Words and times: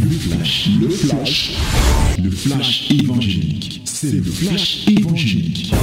Le 0.00 0.10
flash, 0.10 0.68
le 0.80 0.88
flash, 0.88 2.16
le 2.22 2.30
flash 2.30 2.90
évangélique. 2.90 3.82
C'est 3.84 4.12
le 4.12 4.22
flash 4.22 4.88
évangélique. 4.88 5.74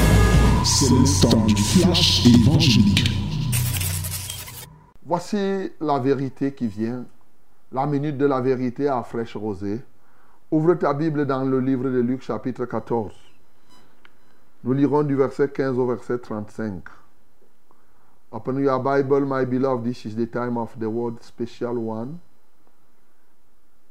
C'est 0.63 0.89
le 0.89 1.21
temps 1.21 1.45
du 1.45 1.55
flash 1.55 2.25
évangélique. 2.25 3.09
Voici 5.05 5.71
la 5.81 5.99
vérité 5.99 6.53
qui 6.53 6.67
vient. 6.67 7.05
La 7.71 7.85
minute 7.85 8.17
de 8.17 8.25
la 8.25 8.41
vérité 8.41 8.87
à 8.87 9.03
fraîche 9.03 9.35
rosée. 9.35 9.81
Ouvre 10.51 10.75
ta 10.75 10.93
Bible 10.93 11.25
dans 11.25 11.43
le 11.43 11.59
livre 11.59 11.89
de 11.89 11.99
Luc 11.99 12.21
chapitre 12.21 12.65
14. 12.65 13.11
Nous 14.63 14.73
lirons 14.73 15.03
du 15.03 15.15
verset 15.15 15.49
15 15.49 15.77
au 15.77 15.87
verset 15.87 16.19
35. 16.19 16.83
Open 18.31 18.59
your 18.59 18.79
Bible, 18.79 19.25
my 19.25 19.45
beloved. 19.45 19.83
This 19.83 20.05
is 20.05 20.15
the 20.15 20.27
time 20.27 20.57
of 20.57 20.75
the 20.79 20.85
word 20.89 21.21
special 21.21 21.77
one. 21.77 22.19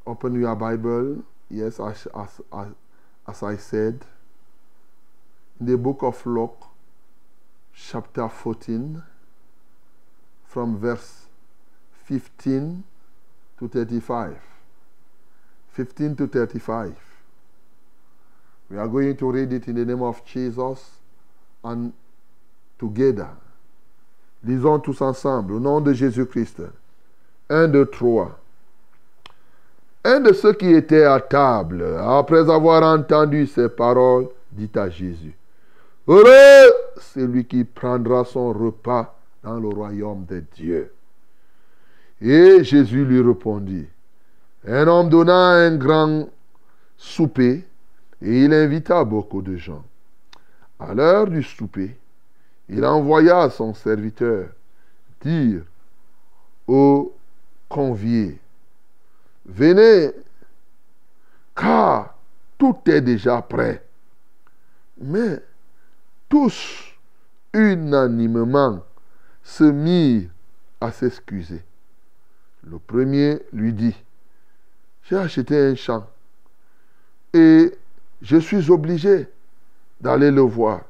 Open 0.06 0.40
your 0.40 0.56
Bible. 0.56 1.22
Yes, 1.48 1.78
as, 1.78 2.08
as, 2.14 2.40
as, 3.28 3.42
I 3.42 3.56
said. 3.56 4.00
In 5.60 5.66
the 5.66 5.76
book 5.76 6.02
of 6.02 6.24
Luke, 6.26 6.66
chapter 7.74 8.28
14, 8.28 9.02
from 10.44 10.78
verse 10.78 11.26
15 12.04 12.82
to 13.58 13.68
35. 13.68 14.38
15 15.72 16.16
to 16.16 16.26
35. 16.26 16.96
We 18.70 18.76
are 18.78 18.88
going 18.88 19.16
to 19.16 19.30
read 19.30 19.52
it 19.52 19.68
in 19.68 19.76
the 19.76 19.84
name 19.84 20.02
of 20.02 20.24
Jesus 20.24 20.98
and 21.62 21.92
together. 22.78 23.30
Lisons 24.44 24.80
tous 24.80 25.00
ensemble, 25.00 25.54
au 25.54 25.60
nom 25.60 25.80
de 25.80 25.92
Jésus-Christ. 25.92 26.62
Un, 27.48 27.68
deux, 27.68 27.86
trois. 27.86 28.41
Un 30.04 30.20
de 30.20 30.32
ceux 30.32 30.52
qui 30.54 30.72
étaient 30.72 31.04
à 31.04 31.20
table, 31.20 31.96
après 32.00 32.50
avoir 32.50 32.82
entendu 32.82 33.46
ces 33.46 33.68
paroles, 33.68 34.28
dit 34.50 34.70
à 34.74 34.90
Jésus, 34.90 35.34
Heureux 36.08 36.72
celui 36.98 37.44
qui 37.44 37.62
prendra 37.64 38.24
son 38.24 38.52
repas 38.52 39.16
dans 39.44 39.60
le 39.60 39.68
royaume 39.68 40.24
de 40.24 40.42
Dieu. 40.54 40.92
Et 42.20 42.64
Jésus 42.64 43.04
lui 43.04 43.20
répondit, 43.20 43.86
un 44.66 44.86
homme 44.86 45.08
donna 45.08 45.50
un 45.50 45.76
grand 45.76 46.28
souper 46.96 47.64
et 48.20 48.44
il 48.44 48.52
invita 48.52 49.04
beaucoup 49.04 49.42
de 49.42 49.56
gens. 49.56 49.84
À 50.78 50.94
l'heure 50.94 51.26
du 51.26 51.42
souper, 51.42 51.96
il 52.68 52.84
envoya 52.84 53.50
son 53.50 53.74
serviteur 53.74 54.46
dire 55.20 55.62
aux 56.66 57.12
conviés, 57.68 58.38
venez, 59.46 60.12
car 61.54 62.14
tout 62.58 62.78
est 62.86 63.00
déjà 63.00 63.42
prêt. 63.42 63.84
Mais 64.98 65.40
tous, 66.28 66.94
unanimement, 67.52 68.84
se 69.42 69.64
mirent 69.64 70.30
à 70.80 70.92
s'excuser. 70.92 71.62
Le 72.64 72.78
premier 72.78 73.40
lui 73.52 73.72
dit, 73.72 73.96
j'ai 75.04 75.16
acheté 75.16 75.58
un 75.58 75.74
champ 75.74 76.06
et 77.34 77.72
je 78.20 78.36
suis 78.36 78.70
obligé 78.70 79.26
d'aller 80.00 80.30
le 80.30 80.42
voir. 80.42 80.82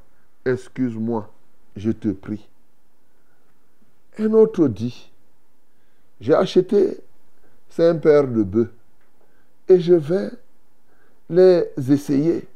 Excuse-moi, 0.44 1.32
je 1.76 1.90
te 1.90 2.08
prie. 2.08 2.46
Un 4.18 4.32
autre 4.32 4.68
dit, 4.68 5.10
j'ai 6.20 6.34
acheté 6.34 6.98
cinq 7.74 8.00
paires 8.02 8.28
de 8.28 8.42
bœufs 8.42 8.72
et 9.68 9.80
je 9.80 9.94
vais 9.94 10.30
les 11.30 11.70
essayer. 11.90 12.46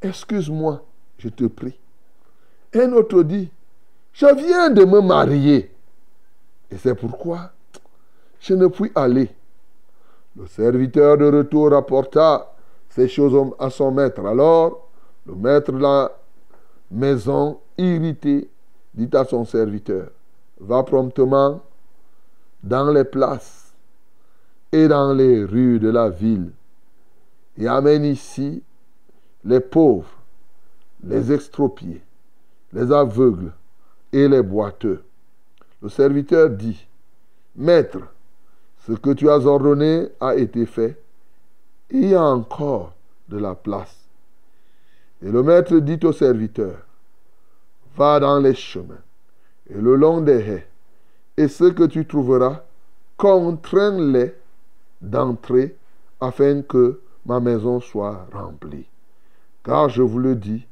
Excuse-moi, 0.00 0.84
je 1.18 1.28
te 1.28 1.44
prie. 1.44 1.78
Un 2.74 2.92
autre 2.92 3.22
dit, 3.22 3.50
je 4.12 4.26
viens 4.34 4.70
de 4.70 4.84
me 4.84 5.00
marier 5.00 5.70
et 6.70 6.76
c'est 6.76 6.94
pourquoi 6.94 7.52
je 8.40 8.54
ne 8.54 8.66
puis 8.66 8.90
aller. 8.94 9.30
Le 10.36 10.46
serviteur 10.46 11.18
de 11.18 11.26
retour 11.26 11.70
rapporta 11.70 12.52
ces 12.88 13.06
choses 13.06 13.52
à 13.58 13.70
son 13.70 13.92
maître. 13.92 14.24
Alors, 14.26 14.88
le 15.26 15.34
maître 15.34 15.70
de 15.70 15.78
la 15.78 16.10
maison, 16.90 17.60
irrité, 17.78 18.48
dit 18.94 19.08
à 19.12 19.24
son 19.24 19.44
serviteur, 19.44 20.08
va 20.58 20.82
promptement 20.82 21.60
dans 22.62 22.90
les 22.90 23.04
places 23.04 23.61
et 24.72 24.88
dans 24.88 25.12
les 25.12 25.44
rues 25.44 25.78
de 25.78 25.90
la 25.90 26.08
ville 26.08 26.50
et 27.58 27.68
amène 27.68 28.04
ici 28.04 28.62
les 29.44 29.60
pauvres, 29.60 30.10
les 31.04 31.32
extropiés, 31.32 32.02
les 32.72 32.90
aveugles 32.90 33.52
et 34.12 34.28
les 34.28 34.42
boiteux. 34.42 35.02
Le 35.82 35.88
serviteur 35.88 36.50
dit, 36.50 36.86
Maître, 37.56 38.00
ce 38.86 38.92
que 38.92 39.10
tu 39.10 39.28
as 39.28 39.44
ordonné 39.46 40.08
a 40.20 40.34
été 40.34 40.64
fait. 40.66 40.98
Il 41.90 42.08
y 42.08 42.14
a 42.14 42.22
encore 42.22 42.94
de 43.28 43.38
la 43.38 43.54
place. 43.54 43.96
Et 45.22 45.30
le 45.30 45.42
maître 45.42 45.76
dit 45.78 46.00
au 46.04 46.12
serviteur, 46.12 46.76
va 47.94 48.18
dans 48.18 48.38
les 48.38 48.54
chemins 48.54 49.02
et 49.70 49.78
le 49.78 49.94
long 49.94 50.20
des 50.20 50.40
haies, 50.40 50.66
et 51.36 51.48
ce 51.48 51.64
que 51.64 51.84
tu 51.84 52.06
trouveras, 52.06 52.62
contrains-les 53.16 54.34
d'entrer 55.02 55.76
afin 56.20 56.62
que 56.62 57.00
ma 57.26 57.40
maison 57.40 57.80
soit 57.80 58.26
remplie. 58.32 58.86
Car 59.64 59.88
je 59.88 60.02
vous 60.02 60.18
le 60.18 60.34
dis, 60.34 60.66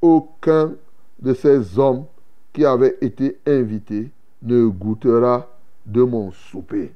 aucun 0.00 0.72
de 1.20 1.34
ces 1.34 1.78
hommes 1.78 2.04
qui 2.52 2.64
avaient 2.64 2.98
été 3.00 3.38
invités 3.46 4.10
ne 4.42 4.66
goûtera 4.66 5.48
de 5.86 6.02
mon 6.02 6.30
souper. 6.30 6.92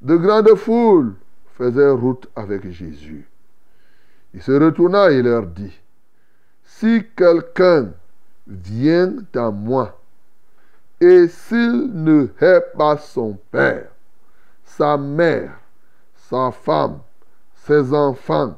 De 0.00 0.16
grandes 0.16 0.54
foules 0.54 1.14
faisaient 1.56 1.90
route 1.90 2.28
avec 2.34 2.68
Jésus. 2.70 3.28
Il 4.32 4.42
se 4.42 4.52
retourna 4.52 5.10
et 5.10 5.22
leur 5.22 5.46
dit, 5.46 5.72
Si 6.64 7.04
quelqu'un 7.16 7.92
vient 8.46 9.14
à 9.34 9.50
moi, 9.50 10.00
et 11.00 11.28
s'il 11.28 11.90
ne 11.92 12.28
hait 12.40 12.64
pas 12.76 12.96
son 12.96 13.38
père, 13.50 13.93
sa 14.64 14.96
mère, 14.96 15.58
sa 16.14 16.50
femme, 16.50 16.98
ses 17.54 17.92
enfants, 17.94 18.56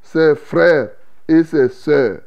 ses 0.00 0.34
frères 0.34 0.90
et 1.28 1.44
ses 1.44 1.68
sœurs, 1.68 2.20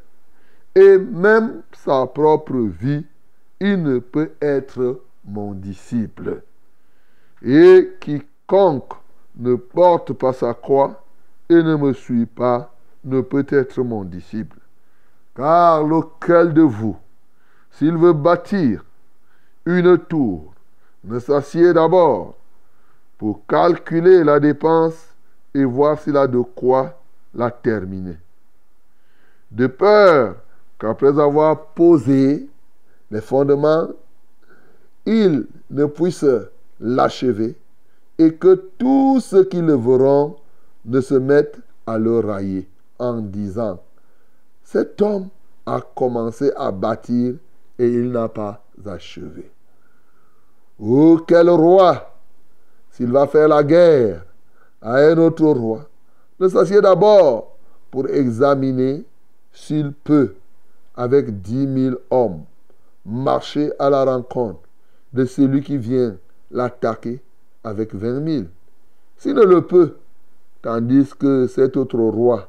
et 0.75 0.97
même 0.97 1.63
sa 1.73 2.05
propre 2.07 2.57
vie, 2.57 3.05
il 3.59 3.81
ne 3.81 3.99
peut 3.99 4.31
être 4.41 5.01
mon 5.25 5.53
disciple. 5.53 6.41
Et 7.41 7.93
qui 7.99 8.19
Quiconque 8.19 8.93
ne 9.35 9.55
porte 9.55 10.13
pas 10.13 10.33
sa 10.33 10.53
croix 10.53 11.03
et 11.49 11.61
ne 11.61 11.75
me 11.75 11.93
suit 11.93 12.25
pas 12.25 12.73
ne 13.03 13.21
peut 13.21 13.45
être 13.49 13.81
mon 13.81 14.03
disciple. 14.03 14.59
Car 15.35 15.83
lequel 15.83 16.53
de 16.53 16.61
vous, 16.61 16.97
s'il 17.71 17.97
veut 17.97 18.13
bâtir 18.13 18.85
une 19.65 19.97
tour, 19.97 20.53
ne 21.03 21.19
s'assied 21.19 21.73
d'abord 21.73 22.35
pour 23.23 23.45
calculer 23.47 24.21
la 24.21 24.37
dépense 24.37 24.95
et 25.53 25.63
voir 25.63 25.97
s'il 25.97 26.17
a 26.17 26.27
de 26.27 26.39
quoi 26.39 27.01
la 27.33 27.49
terminer. 27.49 28.17
De 29.49 29.67
peur 29.67 30.35
qu'après 30.77 31.17
avoir 31.17 31.67
posé 31.67 32.49
les 33.09 33.21
fondements, 33.21 33.87
il 35.05 35.47
ne 35.69 35.85
puisse 35.85 36.25
l'achever 36.81 37.55
et 38.17 38.33
que 38.33 38.55
tous 38.77 39.21
ceux 39.21 39.45
qui 39.45 39.61
le 39.61 39.75
verront 39.75 40.35
ne 40.83 40.99
se 40.99 41.15
mettent 41.15 41.61
à 41.87 41.97
le 41.97 42.19
railler 42.19 42.67
en 42.99 43.21
disant, 43.21 43.79
cet 44.65 45.01
homme 45.01 45.29
a 45.65 45.79
commencé 45.79 46.51
à 46.57 46.73
bâtir 46.73 47.35
et 47.79 47.87
il 47.87 48.11
n'a 48.11 48.27
pas 48.27 48.65
achevé. 48.85 49.49
Ou 50.77 51.21
quel 51.25 51.49
roi, 51.49 52.12
s'il 52.93 53.11
va 53.11 53.27
faire 53.27 53.47
la 53.47 53.63
guerre 53.63 54.23
à 54.81 54.97
un 54.97 55.17
autre 55.17 55.45
roi, 55.45 55.85
ne 56.39 56.47
s'assied 56.47 56.79
d'abord 56.79 57.55
pour 57.91 58.07
examiner 58.07 59.03
s'il 59.51 59.91
peut, 59.93 60.35
avec 60.95 61.41
dix 61.41 61.67
mille 61.67 61.97
hommes, 62.11 62.43
marcher 63.05 63.71
à 63.79 63.89
la 63.89 64.05
rencontre 64.05 64.61
de 65.11 65.25
celui 65.25 65.61
qui 65.61 65.77
vient 65.77 66.15
l'attaquer 66.51 67.19
avec 67.63 67.95
vingt 67.95 68.19
mille. 68.19 68.47
S'il 69.17 69.33
ne 69.35 69.43
le 69.43 69.65
peut, 69.65 69.95
tandis 70.61 71.11
que 71.17 71.47
cet 71.47 71.77
autre 71.77 71.97
roi 71.97 72.47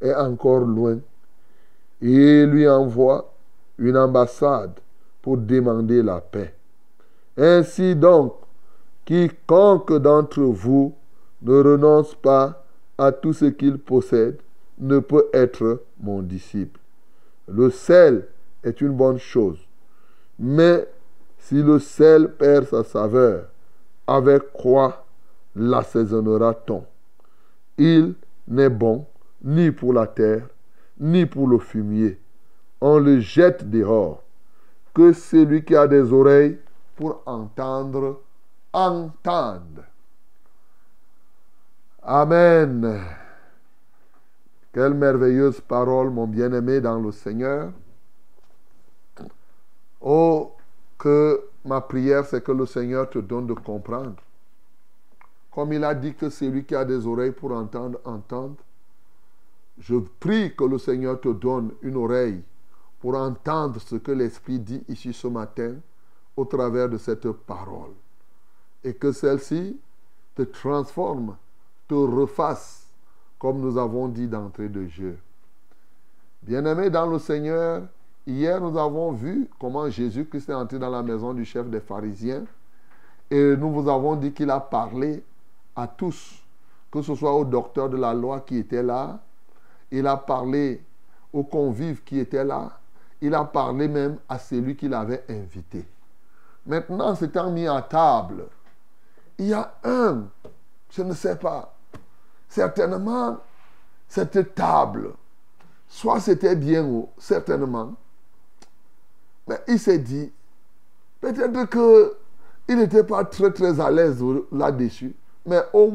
est 0.00 0.14
encore 0.14 0.60
loin, 0.60 0.98
il 2.00 2.44
lui 2.44 2.68
envoie 2.68 3.32
une 3.78 3.96
ambassade 3.96 4.72
pour 5.20 5.36
demander 5.36 6.02
la 6.02 6.20
paix. 6.20 6.54
Ainsi 7.36 7.96
donc, 7.96 8.34
quiconque 9.10 9.92
d'entre 9.94 10.40
vous 10.40 10.94
ne 11.42 11.60
renonce 11.60 12.14
pas 12.14 12.64
à 12.96 13.10
tout 13.10 13.32
ce 13.32 13.46
qu'il 13.46 13.78
possède 13.78 14.38
ne 14.78 15.00
peut 15.00 15.26
être 15.32 15.82
mon 16.00 16.22
disciple. 16.22 16.78
Le 17.48 17.70
sel 17.70 18.28
est 18.62 18.80
une 18.80 18.92
bonne 18.92 19.18
chose, 19.18 19.58
mais 20.38 20.86
si 21.38 21.60
le 21.60 21.80
sel 21.80 22.30
perd 22.34 22.66
sa 22.66 22.84
saveur, 22.84 23.46
avec 24.06 24.52
quoi 24.52 25.04
l'assaisonnera-t-on? 25.56 26.84
Il 27.78 28.14
n'est 28.46 28.68
bon 28.68 29.06
ni 29.42 29.72
pour 29.72 29.92
la 29.92 30.06
terre, 30.06 30.46
ni 31.00 31.26
pour 31.26 31.48
le 31.48 31.58
fumier. 31.58 32.16
On 32.80 33.00
le 33.00 33.18
jette 33.18 33.68
dehors. 33.68 34.22
Que 34.94 35.12
celui 35.12 35.64
qui 35.64 35.74
a 35.74 35.88
des 35.88 36.12
oreilles 36.12 36.58
pour 36.94 37.22
entendre, 37.26 38.20
entende. 38.72 39.84
Amen. 42.02 43.04
Quelle 44.72 44.94
merveilleuse 44.94 45.60
parole, 45.60 46.10
mon 46.10 46.26
bien-aimé 46.26 46.80
dans 46.80 47.00
le 47.00 47.12
Seigneur. 47.12 47.72
Oh, 50.00 50.52
que 50.98 51.48
ma 51.64 51.80
prière, 51.80 52.24
c'est 52.24 52.42
que 52.42 52.52
le 52.52 52.66
Seigneur 52.66 53.10
te 53.10 53.18
donne 53.18 53.46
de 53.46 53.54
comprendre. 53.54 54.16
Comme 55.50 55.72
il 55.72 55.84
a 55.84 55.94
dit 55.94 56.14
que 56.14 56.30
celui 56.30 56.64
qui 56.64 56.74
a 56.74 56.84
des 56.84 57.06
oreilles 57.06 57.32
pour 57.32 57.52
entendre, 57.52 58.00
entende. 58.04 58.56
Je 59.78 59.96
prie 59.96 60.54
que 60.54 60.64
le 60.64 60.78
Seigneur 60.78 61.20
te 61.20 61.28
donne 61.28 61.72
une 61.82 61.96
oreille 61.96 62.42
pour 63.00 63.14
entendre 63.16 63.80
ce 63.80 63.96
que 63.96 64.12
l'Esprit 64.12 64.60
dit 64.60 64.84
ici 64.88 65.12
ce 65.12 65.26
matin 65.26 65.76
au 66.36 66.44
travers 66.44 66.88
de 66.88 66.98
cette 66.98 67.30
parole. 67.32 67.94
Et 68.84 68.94
que 68.94 69.12
celle-ci 69.12 69.78
te 70.34 70.42
transforme, 70.42 71.36
te 71.88 71.94
refasse, 71.94 72.86
comme 73.38 73.60
nous 73.60 73.76
avons 73.78 74.08
dit 74.08 74.26
d'entrée 74.26 74.68
de 74.68 74.86
jeu. 74.86 75.18
Bien-aimé 76.42 76.88
dans 76.88 77.06
le 77.06 77.18
Seigneur, 77.18 77.82
hier 78.26 78.60
nous 78.60 78.78
avons 78.78 79.12
vu 79.12 79.48
comment 79.58 79.88
Jésus-Christ 79.90 80.48
est 80.48 80.54
entré 80.54 80.78
dans 80.78 80.90
la 80.90 81.02
maison 81.02 81.34
du 81.34 81.44
chef 81.44 81.68
des 81.68 81.80
pharisiens 81.80 82.44
et 83.30 83.56
nous 83.56 83.70
vous 83.70 83.88
avons 83.88 84.16
dit 84.16 84.32
qu'il 84.32 84.50
a 84.50 84.58
parlé 84.58 85.22
à 85.76 85.86
tous, 85.86 86.42
que 86.90 87.00
ce 87.00 87.14
soit 87.14 87.32
aux 87.32 87.44
docteurs 87.44 87.88
de 87.88 87.96
la 87.96 88.12
loi 88.12 88.40
qui 88.40 88.58
étaient 88.58 88.82
là, 88.82 89.20
il 89.90 90.06
a 90.06 90.16
parlé 90.16 90.82
aux 91.32 91.44
convives 91.44 92.02
qui 92.02 92.18
étaient 92.18 92.44
là, 92.44 92.78
il 93.20 93.34
a 93.34 93.44
parlé 93.44 93.86
même 93.86 94.16
à 94.28 94.38
celui 94.38 94.76
qu'il 94.76 94.94
avait 94.94 95.24
invité. 95.28 95.84
Maintenant, 96.66 97.14
s'étant 97.14 97.50
mis 97.50 97.66
à 97.68 97.82
table, 97.82 98.46
il 99.40 99.46
y 99.46 99.54
a 99.54 99.72
un, 99.84 100.24
je 100.90 101.02
ne 101.02 101.14
sais 101.14 101.36
pas, 101.36 101.74
certainement, 102.46 103.38
cette 104.06 104.54
table, 104.54 105.14
soit 105.88 106.20
c'était 106.20 106.54
bien 106.54 106.84
haut, 106.84 107.08
certainement, 107.16 107.94
mais 109.48 109.56
il 109.66 109.78
s'est 109.78 109.98
dit, 109.98 110.30
peut-être 111.22 111.70
que 111.70 112.16
il 112.68 112.76
n'était 112.76 113.02
pas 113.02 113.24
très 113.24 113.50
très 113.50 113.80
à 113.80 113.90
l'aise 113.90 114.22
là-dessus, 114.52 115.16
mais 115.46 115.62
au, 115.72 115.90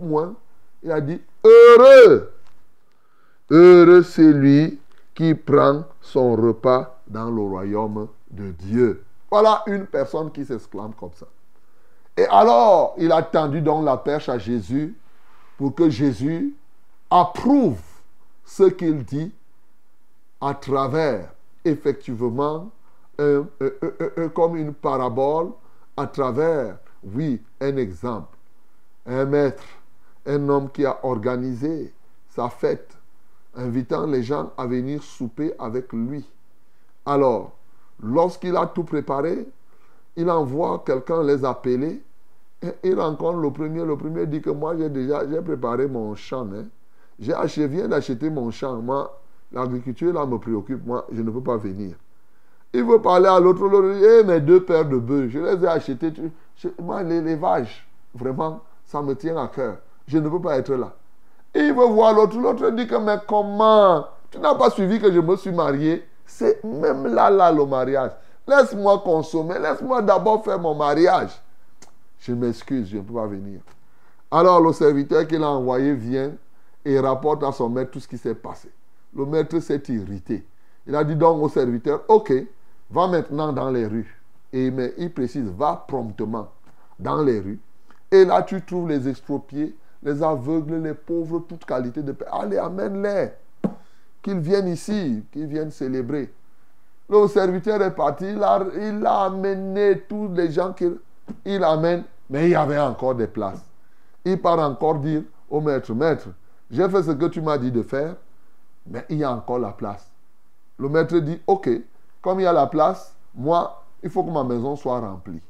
moins, 0.00 0.34
il 0.82 0.92
a 0.92 1.00
dit, 1.00 1.22
heureux, 1.42 2.30
heureux 3.48 4.02
celui 4.02 4.78
qui 5.14 5.34
prend 5.34 5.84
son 6.02 6.36
repas 6.36 7.00
dans 7.08 7.30
le 7.30 7.40
royaume 7.40 8.08
de 8.30 8.50
Dieu. 8.50 9.02
Voilà 9.30 9.62
une 9.66 9.86
personne 9.86 10.30
qui 10.30 10.44
s'exclame 10.44 10.92
comme 10.92 11.14
ça. 11.14 11.26
Et 12.20 12.26
alors, 12.26 12.96
il 12.98 13.10
a 13.12 13.22
tendu 13.22 13.62
donc 13.62 13.82
la 13.82 13.96
perche 13.96 14.28
à 14.28 14.36
Jésus 14.36 14.94
pour 15.56 15.74
que 15.74 15.88
Jésus 15.88 16.54
approuve 17.08 17.80
ce 18.44 18.64
qu'il 18.64 19.02
dit 19.04 19.32
à 20.38 20.52
travers, 20.52 21.32
effectivement, 21.64 22.68
comme 23.16 24.56
une 24.56 24.74
parabole, 24.74 25.52
à 25.96 26.06
travers, 26.06 26.76
oui, 27.02 27.40
un 27.58 27.78
exemple. 27.78 28.36
Un 29.06 29.24
maître, 29.24 29.64
un 30.26 30.46
homme 30.50 30.70
qui 30.70 30.84
a 30.84 30.98
organisé 31.02 31.90
sa 32.28 32.50
fête, 32.50 32.98
invitant 33.56 34.04
les 34.04 34.22
gens 34.22 34.52
à 34.58 34.66
venir 34.66 35.02
souper 35.02 35.54
avec 35.58 35.90
lui. 35.94 36.28
Alors, 37.06 37.52
lorsqu'il 38.02 38.54
a 38.58 38.66
tout 38.66 38.84
préparé, 38.84 39.48
il 40.16 40.30
envoie 40.30 40.82
quelqu'un 40.84 41.22
les 41.22 41.46
appeler 41.46 42.02
il 42.82 42.98
rencontre 42.98 43.38
le 43.38 43.50
premier. 43.50 43.84
Le 43.84 43.96
premier 43.96 44.26
dit 44.26 44.40
que 44.40 44.50
moi, 44.50 44.76
j'ai 44.76 44.88
déjà 44.88 45.28
j'ai 45.28 45.40
préparé 45.40 45.86
mon 45.86 46.14
champ. 46.14 46.46
Hein. 46.52 46.66
Je 47.18 47.62
viens 47.62 47.88
d'acheter 47.88 48.30
mon 48.30 48.50
champ. 48.50 48.76
Moi, 48.80 49.20
l'agriculture, 49.52 50.12
là, 50.12 50.26
me 50.26 50.38
préoccupe. 50.38 50.86
Moi, 50.86 51.06
je 51.12 51.22
ne 51.22 51.30
peux 51.30 51.42
pas 51.42 51.56
venir. 51.56 51.96
Il 52.72 52.84
veut 52.84 53.00
parler 53.00 53.26
à 53.26 53.40
l'autre. 53.40 53.66
L'autre 53.66 53.94
dit, 53.94 54.04
eh, 54.04 54.24
mes 54.24 54.40
deux 54.40 54.64
paires 54.64 54.84
de 54.84 54.96
bœufs, 54.96 55.28
je 55.28 55.38
les 55.38 55.64
ai 55.64 55.68
achetés. 55.68 56.12
moi, 56.80 57.02
l'élevage, 57.02 57.88
vraiment, 58.14 58.60
ça 58.84 59.02
me 59.02 59.14
tient 59.14 59.36
à 59.36 59.48
cœur. 59.48 59.78
Je 60.06 60.18
ne 60.18 60.28
peux 60.28 60.40
pas 60.40 60.58
être 60.58 60.74
là. 60.74 60.92
il 61.54 61.72
veut 61.72 61.86
voir 61.86 62.14
l'autre. 62.14 62.38
L'autre 62.38 62.70
dit 62.70 62.86
que, 62.86 62.96
mais 62.96 63.18
comment? 63.26 64.06
Tu 64.30 64.38
n'as 64.38 64.54
pas 64.54 64.70
suivi 64.70 65.00
que 65.00 65.10
je 65.12 65.20
me 65.20 65.36
suis 65.36 65.52
marié? 65.52 66.04
C'est 66.24 66.62
même 66.62 67.06
là, 67.12 67.28
là, 67.30 67.50
le 67.50 67.66
mariage. 67.66 68.12
Laisse-moi 68.46 69.02
consommer. 69.04 69.58
Laisse-moi 69.58 70.02
d'abord 70.02 70.44
faire 70.44 70.58
mon 70.60 70.74
mariage. 70.74 71.30
Je 72.20 72.32
m'excuse, 72.32 72.88
je 72.88 72.98
ne 72.98 73.02
peux 73.02 73.14
pas 73.14 73.26
venir. 73.26 73.60
Alors 74.30 74.60
le 74.60 74.72
serviteur 74.72 75.26
qu'il 75.26 75.42
a 75.42 75.48
envoyé 75.48 75.94
vient 75.94 76.32
et 76.84 77.00
rapporte 77.00 77.42
à 77.42 77.52
son 77.52 77.68
maître 77.68 77.90
tout 77.90 78.00
ce 78.00 78.08
qui 78.08 78.18
s'est 78.18 78.34
passé. 78.34 78.70
Le 79.16 79.26
maître 79.26 79.58
s'est 79.58 79.82
irrité. 79.88 80.46
Il 80.86 80.94
a 80.94 81.02
dit 81.02 81.16
donc 81.16 81.42
au 81.42 81.48
serviteur, 81.48 82.02
ok, 82.08 82.32
va 82.90 83.08
maintenant 83.08 83.52
dans 83.52 83.70
les 83.70 83.86
rues. 83.86 84.20
Et 84.52 84.70
mais 84.70 84.94
il 84.98 85.12
précise, 85.12 85.48
va 85.48 85.84
promptement 85.88 86.48
dans 86.98 87.22
les 87.22 87.40
rues. 87.40 87.60
Et 88.10 88.24
là, 88.24 88.42
tu 88.42 88.60
trouves 88.62 88.88
les 88.88 89.08
expropriés, 89.08 89.74
les 90.02 90.22
aveugles, 90.22 90.82
les 90.82 90.94
pauvres, 90.94 91.40
toute 91.40 91.64
qualité 91.64 92.02
de 92.02 92.12
paix. 92.12 92.26
Allez, 92.30 92.58
amène-les. 92.58 93.30
Qu'ils 94.22 94.40
viennent 94.40 94.68
ici, 94.68 95.24
qu'ils 95.32 95.46
viennent 95.46 95.70
célébrer. 95.70 96.32
Le 97.08 97.26
serviteur 97.28 97.80
est 97.82 97.94
parti, 97.94 98.24
il 98.30 98.42
a, 98.42 98.64
il 98.76 99.04
a 99.06 99.22
amené 99.24 100.00
tous 100.08 100.28
les 100.32 100.50
gens 100.50 100.72
qu'il 100.72 100.96
il 101.44 101.64
amène, 101.64 102.04
mais 102.28 102.46
il 102.46 102.50
y 102.50 102.54
avait 102.54 102.78
encore 102.78 103.14
des 103.14 103.26
places. 103.26 103.64
Il 104.24 104.40
part 104.40 104.58
encore 104.58 104.96
dire 104.96 105.22
au 105.48 105.60
maître, 105.60 105.92
maître, 105.94 106.28
j'ai 106.70 106.88
fait 106.88 107.02
ce 107.02 107.10
que 107.12 107.26
tu 107.26 107.40
m'as 107.40 107.58
dit 107.58 107.72
de 107.72 107.82
faire, 107.82 108.16
mais 108.86 109.04
il 109.08 109.18
y 109.18 109.24
a 109.24 109.32
encore 109.32 109.58
la 109.58 109.72
place. 109.72 110.10
Le 110.78 110.88
maître 110.88 111.18
dit, 111.18 111.40
ok, 111.46 111.68
comme 112.22 112.40
il 112.40 112.44
y 112.44 112.46
a 112.46 112.52
la 112.52 112.66
place, 112.66 113.14
moi, 113.34 113.84
il 114.02 114.10
faut 114.10 114.22
que 114.24 114.30
ma 114.30 114.44
maison 114.44 114.76
soit 114.76 115.00
remplie. 115.00 115.40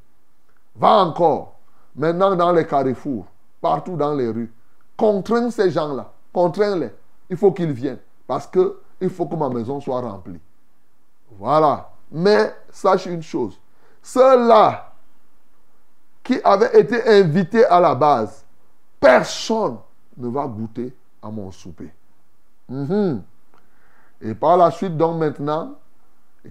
Va 0.77 1.05
encore, 1.05 1.57
maintenant 1.95 2.35
dans 2.37 2.53
les 2.53 2.67
carrefours, 2.67 3.27
partout 3.61 3.97
dans 3.97 4.15
les 4.15 4.29
rues, 4.29 4.53
contrains 4.97 5.51
ces 5.51 5.71
gens-là, 5.71 6.13
contrains-les. 6.33 6.91
Il 7.29 7.37
faut 7.37 7.53
qu'ils 7.53 7.73
viennent, 7.73 8.01
parce 8.27 8.47
que 8.47 8.81
il 9.01 9.11
faut 9.11 9.27
que 9.27 9.37
ma 9.37 9.49
maison 9.49 9.81
soit 9.81 10.01
remplie. 10.01 10.41
Voilà. 11.39 11.91
Mais 12.11 12.55
sache 12.71 13.07
une 13.07 13.23
chose, 13.23 13.59
ceux-là 14.03 14.90
qui 16.23 16.41
avait 16.45 16.81
été 16.81 17.07
invité 17.09 17.65
à 17.65 17.81
la 17.81 17.95
base, 17.95 18.45
personne 18.99 19.79
ne 20.17 20.29
va 20.29 20.47
goûter 20.47 20.95
à 21.23 21.31
mon 21.31 21.51
souper. 21.51 21.91
Mhm. 22.69 23.23
Et 24.23 24.35
par 24.35 24.57
la 24.57 24.71
suite, 24.71 24.97
donc 24.97 25.19
maintenant, 25.19 25.75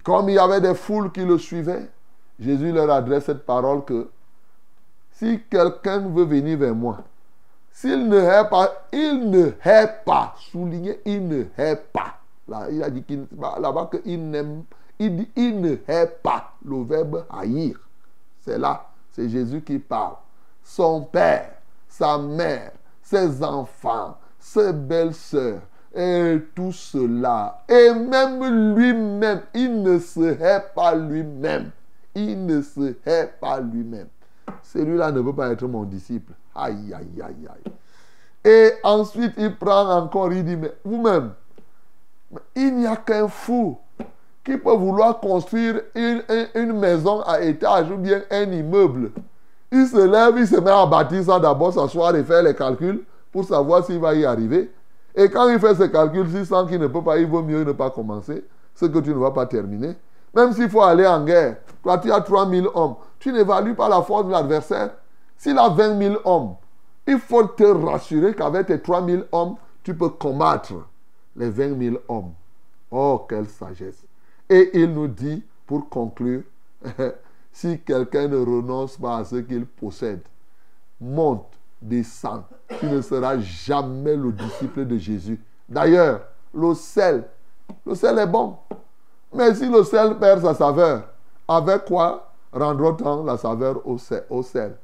comme 0.02 0.28
il 0.28 0.34
y 0.34 0.38
avait 0.38 0.60
des 0.60 0.74
foules 0.74 1.12
qui 1.12 1.24
le 1.24 1.38
suivaient, 1.38 1.88
Jésus 2.38 2.72
leur 2.72 2.90
adresse 2.90 3.24
cette 3.24 3.44
parole 3.44 3.84
que 3.84 4.10
si 5.12 5.40
quelqu'un 5.50 6.00
veut 6.08 6.24
venir 6.24 6.58
vers 6.58 6.74
moi, 6.74 6.98
s'il 7.72 8.08
ne 8.08 8.18
hait 8.18 8.48
pas, 8.48 8.86
il 8.92 9.30
ne 9.30 9.52
hait 9.64 9.90
pas, 10.04 10.34
souligné, 10.50 11.00
il 11.04 11.26
ne 11.28 11.44
hait 11.56 11.76
pas. 11.76 12.16
Là, 12.48 12.68
il 12.70 12.82
a 12.82 12.90
dit 12.90 13.04
là-bas 13.38 13.90
qu'il 13.90 14.28
n'aime, 14.30 14.64
il 14.98 15.16
dit 15.16 15.30
il 15.36 15.60
ne 15.60 15.76
hait 15.86 16.06
pas 16.22 16.52
le 16.64 16.82
verbe 16.82 17.24
haïr. 17.30 17.78
C'est 18.40 18.58
là 18.58 18.89
c'est 19.20 19.28
Jésus 19.28 19.60
qui 19.60 19.78
parle. 19.78 20.14
Son 20.62 21.02
père, 21.02 21.52
sa 21.88 22.16
mère, 22.16 22.72
ses 23.02 23.42
enfants, 23.42 24.16
ses 24.38 24.72
belles-sœurs, 24.72 25.60
et 25.94 26.38
tout 26.54 26.72
cela. 26.72 27.62
Et 27.68 27.92
même 27.92 28.74
lui-même, 28.74 29.42
il 29.52 29.82
ne 29.82 29.98
se 29.98 30.20
hait 30.20 30.64
pas 30.74 30.94
lui-même. 30.94 31.70
Il 32.14 32.46
ne 32.46 32.62
se 32.62 32.96
hait 33.04 33.30
pas 33.40 33.60
lui-même. 33.60 34.08
Celui-là 34.62 35.12
ne 35.12 35.20
veut 35.20 35.34
pas 35.34 35.50
être 35.50 35.66
mon 35.66 35.84
disciple. 35.84 36.32
Aïe, 36.54 36.94
aïe, 36.94 37.22
aïe, 37.22 37.48
aïe. 37.48 37.72
Et 38.42 38.72
ensuite, 38.82 39.34
il 39.36 39.54
prend 39.56 39.98
encore, 39.98 40.32
il 40.32 40.44
dit, 40.44 40.56
mais 40.56 40.72
vous-même, 40.84 41.34
il 42.54 42.76
n'y 42.76 42.86
a 42.86 42.96
qu'un 42.96 43.28
fou 43.28 43.78
peut 44.44 44.72
vouloir 44.72 45.20
construire 45.20 45.80
une, 45.94 46.72
maison 46.72 47.20
à 47.22 47.40
étage 47.42 47.90
ou 47.90 47.96
bien 47.96 48.22
un 48.30 48.50
immeuble 48.50 49.12
il 49.72 49.86
se 49.86 49.96
lève, 49.96 50.34
il 50.36 50.46
se 50.46 50.56
met 50.56 50.70
à 50.70 50.84
bâtir 50.86 51.22
ça 51.22 51.38
d'abord, 51.38 51.72
s'asseoir 51.72 52.14
et 52.16 52.24
faire 52.24 52.42
les 52.42 52.54
calculs 52.54 53.04
pour 53.30 53.44
savoir 53.44 53.84
s'il 53.84 54.00
va 54.00 54.14
y 54.14 54.24
arriver. 54.24 54.70
Et 55.14 55.28
quand 55.30 55.48
il 55.48 55.58
fait 55.60 55.74
ses 55.74 55.90
calculs, 55.90 56.28
s'il 56.28 56.46
sent 56.46 56.66
qu'il 56.68 56.80
ne 56.80 56.88
peut 56.88 57.02
pas, 57.02 57.18
il 57.18 57.26
vaut 57.26 57.42
mieux 57.42 57.62
ne 57.62 57.72
pas 57.72 57.90
commencer 57.90 58.44
ce 58.74 58.86
que 58.86 58.98
tu 58.98 59.10
ne 59.10 59.18
vas 59.18 59.30
pas 59.30 59.46
terminer. 59.46 59.94
Même 60.34 60.52
s'il 60.52 60.68
faut 60.68 60.82
aller 60.82 61.06
en 61.06 61.24
guerre, 61.24 61.56
toi 61.82 61.98
tu 61.98 62.10
as 62.10 62.20
3000 62.20 62.66
hommes, 62.74 62.96
tu 63.18 63.32
n'évalues 63.32 63.74
pas 63.74 63.88
la 63.88 64.02
force 64.02 64.26
de 64.26 64.32
l'adversaire. 64.32 64.90
S'il 65.36 65.58
a 65.58 65.68
20 65.68 65.98
000 65.98 66.16
hommes, 66.24 66.54
il 67.06 67.18
faut 67.18 67.44
te 67.44 67.64
rassurer 67.64 68.34
qu'avec 68.34 68.66
tes 68.66 68.80
3000 68.80 69.24
hommes, 69.32 69.54
tu 69.82 69.94
peux 69.94 70.10
combattre 70.10 70.74
les 71.36 71.48
20 71.48 71.78
000 71.78 71.96
hommes. 72.08 72.32
Oh, 72.90 73.24
quelle 73.28 73.46
sagesse. 73.46 74.04
Et 74.50 74.70
il 74.74 74.92
nous 74.92 75.08
dit, 75.08 75.42
pour 75.66 75.88
conclure, 75.88 76.42
si 77.52 77.78
quelqu'un 77.80 78.28
ne 78.28 78.36
renonce 78.36 78.96
pas 78.98 79.18
à 79.18 79.24
ce 79.24 79.36
qu'il 79.36 79.64
possède, 79.64 80.20
monte, 81.00 81.46
descend, 81.80 82.42
tu 82.78 82.86
ne 82.86 83.00
seras 83.00 83.38
jamais 83.38 84.16
le 84.16 84.32
disciple 84.32 84.84
de 84.84 84.98
Jésus. 84.98 85.40
D'ailleurs, 85.68 86.20
le 86.52 86.74
sel, 86.74 87.24
le 87.86 87.94
sel 87.94 88.18
est 88.18 88.26
bon. 88.26 88.56
Mais 89.32 89.54
si 89.54 89.68
le 89.68 89.84
sel 89.84 90.18
perd 90.18 90.42
sa 90.42 90.54
saveur, 90.54 91.04
avec 91.46 91.84
quoi 91.84 92.32
rendra-t-on 92.52 93.24
la 93.24 93.38
saveur 93.38 93.86
au 93.86 93.96
sel, 93.96 94.24
sel? 94.42 94.76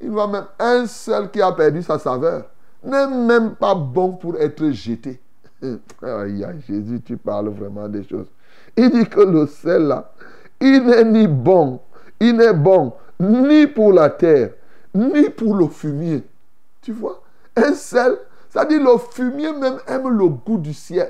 Il 0.00 0.12
va 0.12 0.26
même 0.26 0.46
un 0.58 0.86
sel 0.86 1.30
qui 1.30 1.42
a 1.42 1.52
perdu 1.52 1.82
sa 1.82 1.98
saveur 1.98 2.44
n'est 2.86 3.08
même 3.08 3.56
pas 3.56 3.74
bon 3.74 4.12
pour 4.12 4.36
être 4.36 4.70
jeté. 4.70 5.20
Aïe, 6.02 6.46
Jésus, 6.66 7.00
tu 7.04 7.16
parles 7.16 7.48
vraiment 7.48 7.88
des 7.88 8.04
choses. 8.04 8.28
Il 8.76 8.90
dit 8.90 9.06
que 9.08 9.20
le 9.20 9.46
sel 9.46 9.82
là, 9.82 10.12
il 10.60 10.84
n'est 10.84 11.04
ni 11.04 11.26
bon, 11.26 11.80
il 12.20 12.36
n'est 12.36 12.52
bon 12.52 12.92
ni 13.18 13.66
pour 13.66 13.92
la 13.92 14.10
terre, 14.10 14.50
ni 14.94 15.30
pour 15.30 15.56
le 15.56 15.68
fumier. 15.68 16.22
Tu 16.82 16.92
vois? 16.92 17.22
Un 17.56 17.72
sel, 17.72 18.16
ça 18.50 18.64
dit 18.64 18.78
le 18.78 18.98
fumier 18.98 19.52
même 19.52 19.78
aime 19.86 20.08
le 20.08 20.28
goût 20.28 20.58
du, 20.58 20.74
sel. 20.74 21.08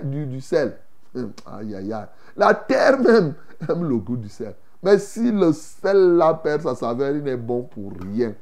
Aïe, 1.46 1.75
aïe, 1.75 1.92
aïe. 1.92 2.06
La 2.37 2.54
terre 2.54 2.99
même 3.00 3.35
aime 3.68 3.88
le 3.88 3.96
goût 3.96 4.16
du 4.16 4.28
sel. 4.28 4.54
Mais 4.82 4.99
si 4.99 5.32
le 5.32 5.52
sel 5.52 6.16
là 6.16 6.35
perd 6.35 6.62
sa 6.62 6.75
saveur, 6.75 7.11
il 7.11 7.23
n'est 7.23 7.37
bon 7.37 7.62
pour 7.62 7.92
rien. 8.12 8.32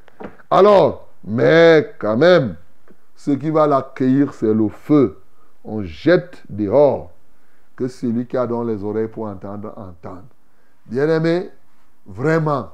Alors, 0.51 1.09
mais 1.25 1.95
quand 1.99 2.17
même, 2.17 2.57
ce 3.17 3.31
qui 3.31 3.51
va 3.51 3.67
l'accueillir, 3.67 4.35
c'est 4.35 4.53
le 4.53 4.69
feu. 4.69 5.19
On 5.65 5.83
jette 5.83 6.43
dehors. 6.51 7.14
Que 7.77 7.89
celui 7.89 8.27
qui 8.27 8.37
a 8.37 8.47
dans 8.47 8.63
les 8.63 8.83
oreilles 8.85 9.09
pour 9.09 9.27
entendre, 9.27 9.73
entende. 9.77 10.25
Bien-aimé, 10.87 11.51
vraiment, 12.07 12.71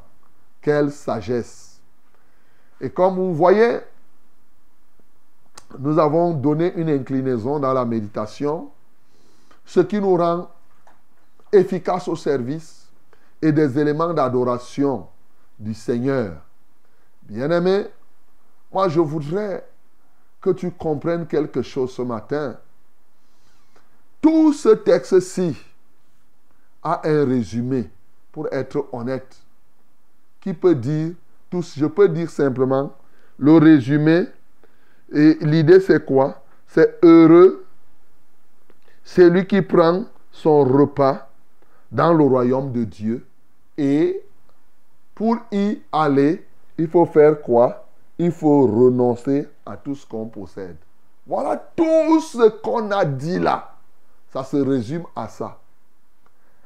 quelle 0.61 0.91
sagesse. 0.91 1.81
Et 2.81 2.91
comme 2.91 3.15
vous 3.17 3.35
voyez, 3.35 3.79
nous 5.79 5.99
avons 5.99 6.35
donné 6.35 6.73
une 6.75 6.89
inclinaison 6.89 7.59
dans 7.61 7.73
la 7.73 7.85
méditation, 7.85 8.71
ce 9.65 9.81
qui 9.81 10.01
nous 10.01 10.17
rend 10.17 10.51
efficace 11.53 12.09
au 12.09 12.17
service 12.17 12.89
et 13.41 13.53
des 13.53 13.79
éléments 13.79 14.13
d'adoration 14.13 15.07
du 15.59 15.75
Seigneur. 15.75 16.37
Bien-aimé, 17.23 17.87
moi 18.73 18.89
je 18.89 19.01
voudrais 19.01 19.67
que 20.41 20.51
tu 20.51 20.71
comprennes 20.71 21.27
quelque 21.27 21.63
chose 21.63 21.93
ce 21.93 22.03
matin. 22.03 22.57
Tout 24.21 24.53
ce 24.53 24.69
texte-ci 24.71 25.57
a 26.83 27.01
un 27.09 27.25
résumé, 27.25 27.91
pour 28.33 28.53
être 28.53 28.87
honnête, 28.93 29.37
qui 30.41 30.53
peut 30.55 30.75
dire, 30.75 31.13
tous, 31.49 31.75
je 31.77 31.87
peux 31.87 32.09
dire 32.09 32.31
simplement, 32.31 32.93
le 33.39 33.57
résumé, 33.57 34.27
et 35.13 35.39
l'idée 35.41 35.81
c'est 35.81 36.05
quoi? 36.05 36.43
C'est 36.67 36.99
heureux, 37.03 37.67
c'est 39.03 39.29
lui 39.29 39.47
qui 39.47 39.63
prend 39.63 40.05
son 40.31 40.65
repas 40.65 41.29
dans 41.91 42.13
le 42.13 42.25
royaume 42.25 42.73
de 42.73 42.85
Dieu, 42.85 43.27
et 43.77 44.23
pour 45.15 45.39
y 45.51 45.81
aller, 45.93 46.47
il 46.79 46.89
faut 46.89 47.07
faire 47.07 47.41
quoi? 47.41 47.87
Il 48.19 48.33
faut 48.33 48.67
renoncer 48.67 49.49
à 49.65 49.77
tout 49.79 49.95
ce 49.95 50.07
qu'on 50.07 50.27
possède. 50.27 50.77
Voilà 51.27 51.57
tout 51.57 52.21
ce 52.21 52.51
qu'on 52.61 52.91
a 52.91 53.05
dit 53.05 53.39
là. 53.39 53.77
Ça 54.33 54.45
se 54.45 54.57
résume 54.57 55.05
à 55.17 55.29
ça. 55.29 55.59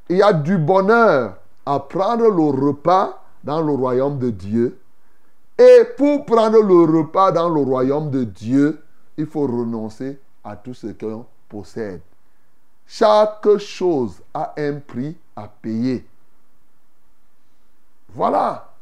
Il 0.09 0.19
y 0.19 0.23
a 0.23 0.33
du 0.33 0.59
bonheur 0.59 1.37
à 1.65 1.81
prendre 1.81 2.29
le 2.29 2.67
repas 2.67 3.23
dans 3.43 3.63
le 3.63 3.73
royaume 3.73 4.19
de 4.19 4.31
Dieu. 4.31 4.79
Et 5.59 5.85
pour 5.97 6.27
prendre 6.27 6.61
le 6.61 6.99
repas 6.99 7.33
dans 7.33 7.49
le 7.49 7.61
royaume 7.61 8.11
de 8.11 8.25
Dieu, 8.25 8.83
il 9.17 9.27
faut 9.27 9.47
renoncer 9.47 10.19
à 10.43 10.57
tout 10.57 10.75
ce 10.75 10.89
qu'on 10.89 11.25
possède. 11.49 12.01
Chaque 12.87 13.57
chose 13.59 14.21
a 14.35 14.53
un 14.59 14.75
prix 14.75 15.17
à 15.37 15.49
payer. 15.49 16.07
Voilà. 18.11 18.73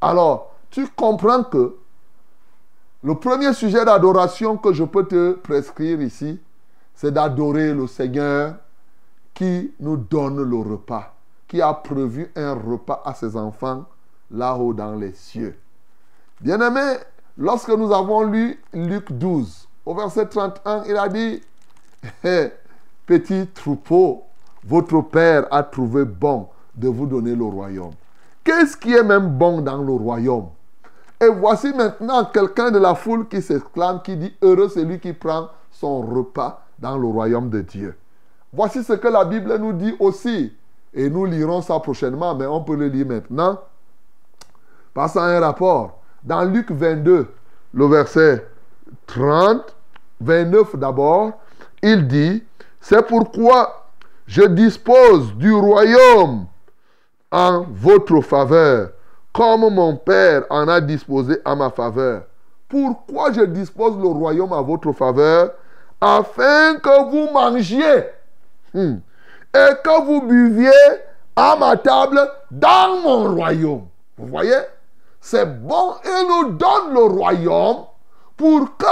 Alors, 0.00 0.54
tu 0.70 0.86
comprends 0.88 1.44
que 1.44 1.76
le 3.02 3.14
premier 3.16 3.52
sujet 3.52 3.84
d'adoration 3.84 4.56
que 4.56 4.72
je 4.72 4.84
peux 4.84 5.06
te 5.06 5.32
prescrire 5.32 6.00
ici, 6.00 6.40
c'est 6.94 7.12
d'adorer 7.12 7.74
le 7.74 7.86
Seigneur 7.86 8.54
qui 9.34 9.72
nous 9.80 9.96
donne 9.96 10.42
le 10.42 10.56
repas, 10.56 11.14
qui 11.48 11.60
a 11.60 11.74
prévu 11.74 12.30
un 12.36 12.54
repas 12.54 13.02
à 13.04 13.14
ses 13.14 13.36
enfants 13.36 13.84
là-haut 14.30 14.72
dans 14.72 14.94
les 14.94 15.12
cieux. 15.12 15.58
Bien-aimé, 16.40 16.98
lorsque 17.36 17.70
nous 17.70 17.92
avons 17.92 18.22
lu 18.22 18.60
Luc 18.72 19.12
12, 19.12 19.68
au 19.86 19.94
verset 19.94 20.26
31, 20.26 20.84
il 20.84 20.96
a 20.96 21.08
dit, 21.08 21.42
petit 23.06 23.46
troupeau, 23.48 24.22
votre 24.64 25.00
Père 25.02 25.46
a 25.50 25.62
trouvé 25.62 26.04
bon 26.04 26.48
de 26.74 26.88
vous 26.88 27.06
donner 27.06 27.34
le 27.34 27.44
royaume. 27.44 27.92
Qu'est-ce 28.42 28.76
qui 28.76 28.92
est 28.92 29.02
même 29.02 29.28
bon 29.28 29.60
dans 29.60 29.82
le 29.82 29.92
royaume? 29.92 30.48
Et 31.20 31.28
voici 31.28 31.72
maintenant 31.72 32.24
quelqu'un 32.26 32.70
de 32.70 32.78
la 32.78 32.94
foule 32.94 33.28
qui 33.28 33.40
s'exclame, 33.40 34.02
qui 34.02 34.16
dit, 34.16 34.34
heureux 34.42 34.68
celui 34.68 35.00
qui 35.00 35.12
prend 35.12 35.48
son 35.70 36.02
repas 36.02 36.63
dans 36.78 36.96
le 36.96 37.06
royaume 37.06 37.50
de 37.50 37.60
Dieu. 37.60 37.96
Voici 38.52 38.84
ce 38.84 38.92
que 38.92 39.08
la 39.08 39.24
Bible 39.24 39.56
nous 39.58 39.72
dit 39.72 39.94
aussi. 39.98 40.52
Et 40.92 41.10
nous 41.10 41.24
lirons 41.24 41.60
ça 41.60 41.80
prochainement, 41.80 42.34
mais 42.34 42.46
on 42.46 42.62
peut 42.62 42.76
le 42.76 42.86
lire 42.86 43.06
maintenant. 43.06 43.58
Passons 44.92 45.18
à 45.18 45.24
un 45.24 45.40
rapport. 45.40 45.98
Dans 46.22 46.44
Luc 46.44 46.70
22, 46.70 47.28
le 47.74 47.86
verset 47.86 48.46
30, 49.06 49.74
29 50.20 50.76
d'abord, 50.76 51.32
il 51.82 52.06
dit, 52.06 52.44
c'est 52.80 53.06
pourquoi 53.06 53.88
je 54.26 54.42
dispose 54.42 55.34
du 55.34 55.52
royaume 55.52 56.46
en 57.30 57.66
votre 57.68 58.20
faveur 58.20 58.90
comme 59.32 59.68
mon 59.74 59.96
Père 59.96 60.44
en 60.48 60.68
a 60.68 60.80
disposé 60.80 61.38
à 61.44 61.56
ma 61.56 61.68
faveur. 61.68 62.22
Pourquoi 62.68 63.32
je 63.32 63.42
dispose 63.42 63.98
le 63.98 64.06
royaume 64.06 64.52
à 64.52 64.62
votre 64.62 64.92
faveur? 64.92 65.50
Afin 66.06 66.76
que 66.80 67.10
vous 67.10 67.32
mangiez 67.32 68.04
hmm, 68.74 68.96
et 69.54 69.70
que 69.82 70.04
vous 70.04 70.20
buviez 70.20 70.70
à 71.34 71.56
ma 71.56 71.78
table 71.78 72.20
dans 72.50 73.00
mon 73.00 73.34
royaume. 73.34 73.86
Vous 74.18 74.26
voyez? 74.26 74.60
C'est 75.18 75.46
bon, 75.46 75.94
il 76.04 76.26
nous 76.28 76.52
donne 76.58 76.92
le 76.92 77.04
royaume 77.04 77.86
pour 78.36 78.76
que 78.76 78.84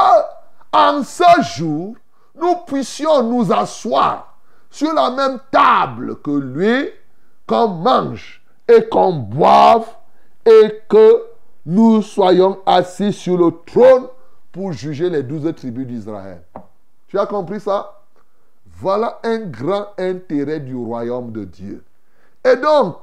en 0.72 1.02
ce 1.02 1.42
jour, 1.58 1.96
nous 2.34 2.56
puissions 2.66 3.22
nous 3.22 3.52
asseoir 3.52 4.38
sur 4.70 4.94
la 4.94 5.10
même 5.10 5.38
table 5.50 6.16
que 6.22 6.30
lui, 6.30 6.88
qu'on 7.46 7.68
mange 7.68 8.42
et 8.66 8.88
qu'on 8.88 9.12
boive 9.12 9.86
et 10.46 10.80
que 10.88 11.24
nous 11.66 12.00
soyons 12.00 12.60
assis 12.64 13.12
sur 13.12 13.36
le 13.36 13.52
trône 13.66 14.06
pour 14.50 14.72
juger 14.72 15.10
les 15.10 15.22
douze 15.22 15.54
tribus 15.54 15.86
d'Israël. 15.86 16.40
Tu 17.12 17.18
as 17.18 17.26
compris 17.26 17.60
ça? 17.60 18.00
Voilà 18.64 19.18
un 19.22 19.40
grand 19.40 19.88
intérêt 19.98 20.60
du 20.60 20.74
royaume 20.74 21.30
de 21.30 21.44
Dieu. 21.44 21.84
Et 22.42 22.56
donc, 22.56 22.96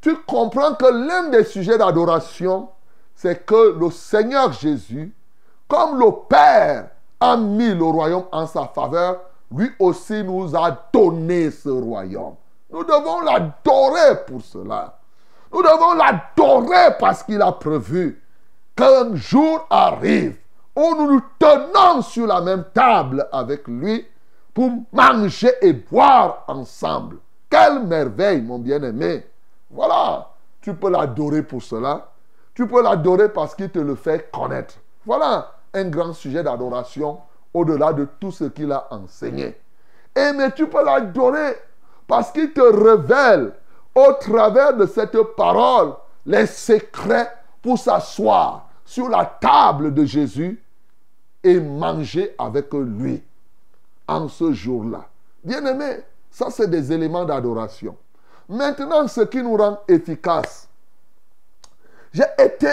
tu 0.00 0.16
comprends 0.26 0.74
que 0.74 0.86
l'un 0.86 1.28
des 1.28 1.44
sujets 1.44 1.78
d'adoration, 1.78 2.68
c'est 3.14 3.46
que 3.46 3.78
le 3.78 3.92
Seigneur 3.92 4.52
Jésus, 4.52 5.14
comme 5.68 6.00
le 6.00 6.10
Père 6.28 6.88
a 7.20 7.36
mis 7.36 7.72
le 7.72 7.84
royaume 7.84 8.24
en 8.32 8.44
sa 8.48 8.66
faveur, 8.66 9.20
lui 9.52 9.70
aussi 9.78 10.24
nous 10.24 10.56
a 10.56 10.76
donné 10.92 11.52
ce 11.52 11.68
royaume. 11.68 12.34
Nous 12.72 12.82
devons 12.82 13.20
l'adorer 13.20 14.24
pour 14.26 14.42
cela. 14.42 14.98
Nous 15.52 15.62
devons 15.62 15.94
l'adorer 15.94 16.96
parce 16.98 17.22
qu'il 17.22 17.40
a 17.40 17.52
prévu 17.52 18.20
qu'un 18.74 19.14
jour 19.14 19.64
arrive 19.70 20.38
où 20.76 20.94
nous 20.96 21.12
nous 21.12 21.22
tenons 21.38 22.02
sur 22.02 22.26
la 22.26 22.40
même 22.40 22.64
table 22.74 23.28
avec 23.32 23.66
lui 23.68 24.06
pour 24.52 24.70
manger 24.92 25.52
et 25.62 25.72
boire 25.72 26.44
ensemble. 26.48 27.18
Quelle 27.50 27.84
merveille, 27.84 28.42
mon 28.42 28.58
bien-aimé. 28.58 29.26
Voilà, 29.70 30.28
tu 30.60 30.74
peux 30.74 30.90
l'adorer 30.90 31.42
pour 31.42 31.62
cela. 31.62 32.08
Tu 32.54 32.66
peux 32.66 32.82
l'adorer 32.82 33.28
parce 33.28 33.54
qu'il 33.54 33.70
te 33.70 33.78
le 33.78 33.94
fait 33.94 34.30
connaître. 34.32 34.74
Voilà 35.04 35.52
un 35.72 35.84
grand 35.84 36.12
sujet 36.12 36.42
d'adoration 36.42 37.18
au-delà 37.52 37.92
de 37.92 38.08
tout 38.20 38.30
ce 38.30 38.44
qu'il 38.44 38.72
a 38.72 38.86
enseigné. 38.90 39.60
Et 40.16 40.32
mais 40.32 40.52
tu 40.52 40.68
peux 40.68 40.84
l'adorer 40.84 41.56
parce 42.06 42.30
qu'il 42.30 42.52
te 42.52 42.60
révèle 42.60 43.52
au 43.94 44.12
travers 44.14 44.76
de 44.76 44.86
cette 44.86 45.20
parole 45.36 45.94
les 46.26 46.46
secrets 46.46 47.30
pour 47.62 47.78
s'asseoir 47.78 48.68
sur 48.84 49.08
la 49.08 49.24
table 49.24 49.94
de 49.94 50.04
Jésus 50.04 50.63
et 51.44 51.60
manger 51.60 52.34
avec 52.38 52.72
lui 52.72 53.22
en 54.08 54.28
ce 54.28 54.52
jour-là. 54.52 55.08
Bien-aimé, 55.44 55.98
ça 56.30 56.50
c'est 56.50 56.68
des 56.68 56.90
éléments 56.92 57.24
d'adoration. 57.24 57.96
Maintenant, 58.48 59.06
ce 59.06 59.22
qui 59.22 59.42
nous 59.42 59.56
rend 59.56 59.78
efficaces. 59.88 60.68
J'ai 62.12 62.24
été 62.38 62.68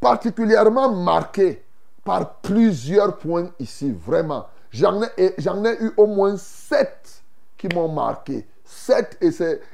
particulièrement 0.00 0.92
marqué 0.92 1.62
par 2.04 2.36
plusieurs 2.36 3.16
points 3.16 3.50
ici, 3.58 3.92
vraiment. 3.92 4.46
J'en 4.70 5.02
ai, 5.02 5.34
j'en 5.38 5.64
ai 5.64 5.76
eu 5.82 5.92
au 5.96 6.06
moins 6.06 6.36
sept 6.36 7.22
qui 7.56 7.68
m'ont 7.68 7.88
marqué. 7.88 8.46
Sept 8.64 9.16
et, 9.20 9.30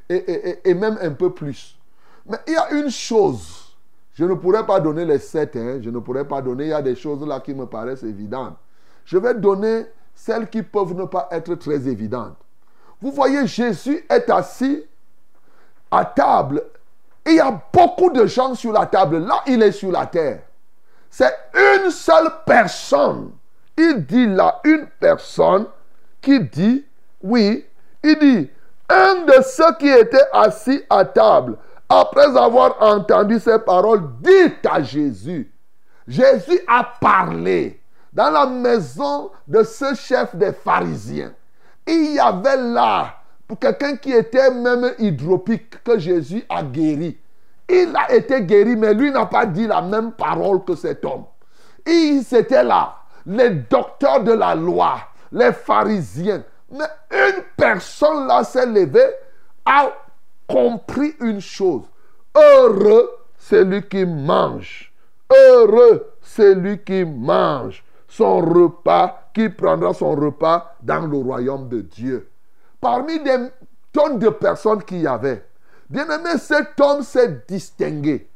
et, 0.08 0.70
et, 0.70 0.74
même 0.74 0.98
un 1.00 1.10
peu 1.10 1.30
plus. 1.30 1.76
Mais 2.26 2.38
il 2.46 2.52
y 2.52 2.56
a 2.56 2.70
une 2.70 2.90
chose, 2.90 3.63
je 4.14 4.24
ne 4.24 4.34
pourrais 4.34 4.64
pas 4.64 4.80
donner 4.80 5.04
les 5.04 5.18
sept, 5.18 5.56
hein, 5.56 5.80
je 5.82 5.90
ne 5.90 5.98
pourrais 5.98 6.24
pas 6.24 6.40
donner, 6.40 6.64
il 6.64 6.70
y 6.70 6.72
a 6.72 6.82
des 6.82 6.94
choses 6.94 7.26
là 7.26 7.40
qui 7.40 7.52
me 7.52 7.66
paraissent 7.66 8.04
évidentes. 8.04 8.56
Je 9.04 9.18
vais 9.18 9.34
donner 9.34 9.86
celles 10.14 10.48
qui 10.48 10.62
peuvent 10.62 10.94
ne 10.94 11.04
pas 11.04 11.28
être 11.32 11.54
très 11.56 11.88
évidentes. 11.88 12.36
Vous 13.00 13.10
voyez, 13.10 13.46
Jésus 13.46 14.04
est 14.08 14.30
assis 14.30 14.84
à 15.90 16.04
table. 16.04 16.62
Il 17.26 17.34
y 17.34 17.40
a 17.40 17.60
beaucoup 17.72 18.10
de 18.10 18.26
gens 18.26 18.54
sur 18.54 18.72
la 18.72 18.86
table. 18.86 19.18
Là, 19.18 19.42
il 19.46 19.62
est 19.62 19.72
sur 19.72 19.90
la 19.90 20.06
terre. 20.06 20.42
C'est 21.10 21.34
une 21.54 21.90
seule 21.90 22.28
personne. 22.46 23.32
Il 23.76 24.06
dit 24.06 24.26
là, 24.26 24.60
une 24.64 24.86
personne 25.00 25.66
qui 26.22 26.40
dit, 26.40 26.84
oui, 27.22 27.66
il 28.02 28.18
dit, 28.18 28.50
un 28.88 29.24
de 29.26 29.42
ceux 29.42 29.74
qui 29.78 29.88
étaient 29.88 30.26
assis 30.32 30.82
à 30.88 31.04
table, 31.04 31.56
après 32.00 32.36
avoir 32.36 32.76
entendu 32.82 33.38
ces 33.38 33.58
paroles, 33.58 34.02
dit 34.20 34.68
à 34.68 34.82
Jésus, 34.82 35.52
Jésus 36.06 36.60
a 36.66 36.84
parlé 37.00 37.80
dans 38.12 38.30
la 38.30 38.46
maison 38.46 39.30
de 39.46 39.62
ce 39.62 39.94
chef 39.94 40.34
des 40.36 40.52
pharisiens. 40.52 41.32
Il 41.86 42.14
y 42.14 42.18
avait 42.18 42.56
là, 42.56 43.16
quelqu'un 43.60 43.96
qui 43.96 44.12
était 44.12 44.50
même 44.50 44.92
hydropique, 44.98 45.82
que 45.82 45.98
Jésus 45.98 46.44
a 46.48 46.62
guéri. 46.62 47.18
Il 47.68 47.92
a 47.96 48.12
été 48.12 48.42
guéri, 48.42 48.76
mais 48.76 48.94
lui 48.94 49.10
n'a 49.10 49.26
pas 49.26 49.46
dit 49.46 49.66
la 49.66 49.80
même 49.80 50.12
parole 50.12 50.64
que 50.64 50.74
cet 50.74 51.04
homme. 51.04 51.24
Il 51.86 52.22
c'était 52.22 52.62
là, 52.62 52.96
les 53.26 53.50
docteurs 53.50 54.22
de 54.22 54.32
la 54.32 54.54
loi, 54.54 54.96
les 55.32 55.52
pharisiens. 55.52 56.42
Mais 56.70 56.84
une 57.10 57.42
personne 57.56 58.26
là 58.26 58.44
s'est 58.44 58.66
levée, 58.66 59.10
a 59.64 59.88
compris 60.48 61.14
une 61.20 61.40
chose. 61.40 61.84
Heureux 62.34 63.10
celui 63.38 63.82
qui 63.88 64.04
mange. 64.04 64.92
Heureux 65.30 66.12
celui 66.22 66.82
qui 66.82 67.04
mange 67.04 67.84
son 68.08 68.40
repas, 68.40 69.30
qui 69.34 69.48
prendra 69.48 69.92
son 69.92 70.14
repas 70.14 70.76
dans 70.82 71.06
le 71.06 71.16
royaume 71.18 71.68
de 71.68 71.80
Dieu. 71.80 72.30
Parmi 72.80 73.18
des 73.20 73.48
tonnes 73.92 74.18
de 74.18 74.28
personnes 74.28 74.82
qu'il 74.84 75.00
y 75.00 75.06
avait, 75.06 75.44
bien 75.90 76.08
aimé, 76.08 76.38
cet 76.38 76.80
homme 76.80 77.02
s'est 77.02 77.42
distingué. 77.48 78.30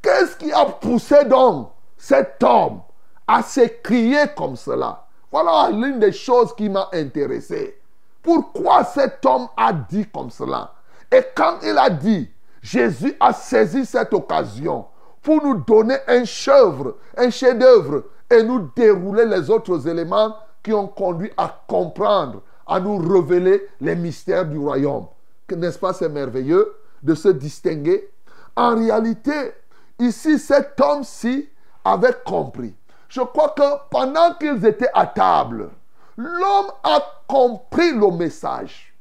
Qu'est-ce 0.00 0.36
qui 0.36 0.52
a 0.52 0.64
poussé 0.64 1.24
donc 1.26 1.70
cet 1.96 2.42
homme 2.42 2.80
à 3.28 3.42
s'écrier 3.42 4.24
comme 4.36 4.56
cela? 4.56 5.06
Voilà 5.30 5.70
l'une 5.70 6.00
des 6.00 6.12
choses 6.12 6.54
qui 6.56 6.68
m'a 6.68 6.88
intéressé. 6.92 7.80
Pourquoi 8.22 8.84
cet 8.84 9.24
homme 9.24 9.48
a 9.56 9.72
dit 9.72 10.06
comme 10.12 10.30
cela? 10.30 10.72
Et 11.12 11.22
quand 11.34 11.58
il 11.62 11.76
a 11.76 11.90
dit, 11.90 12.30
Jésus 12.62 13.14
a 13.20 13.32
saisi 13.32 13.84
cette 13.84 14.14
occasion 14.14 14.86
pour 15.20 15.42
nous 15.44 15.56
donner 15.56 15.98
un 16.08 16.24
chef-d'œuvre, 16.24 16.96
un 17.16 17.28
chef-d'œuvre 17.28 18.04
et 18.30 18.42
nous 18.42 18.70
dérouler 18.74 19.26
les 19.26 19.50
autres 19.50 19.86
éléments 19.86 20.34
qui 20.62 20.72
ont 20.72 20.86
conduit 20.86 21.30
à 21.36 21.62
comprendre, 21.68 22.42
à 22.66 22.80
nous 22.80 22.96
révéler 22.96 23.68
les 23.80 23.94
mystères 23.94 24.46
du 24.46 24.58
royaume. 24.58 25.06
N'est-ce 25.50 25.78
pas, 25.78 25.92
c'est 25.92 26.08
merveilleux 26.08 26.74
de 27.02 27.14
se 27.14 27.28
distinguer? 27.28 28.08
En 28.56 28.74
réalité, 28.76 29.52
ici, 29.98 30.38
cet 30.38 30.80
homme-ci 30.80 31.48
avait 31.84 32.16
compris. 32.24 32.74
Je 33.08 33.20
crois 33.20 33.50
que 33.50 33.62
pendant 33.90 34.32
qu'ils 34.34 34.64
étaient 34.64 34.90
à 34.94 35.06
table, 35.06 35.68
l'homme 36.16 36.72
a 36.82 37.02
compris 37.26 37.92
le 37.92 38.10
message. 38.16 38.91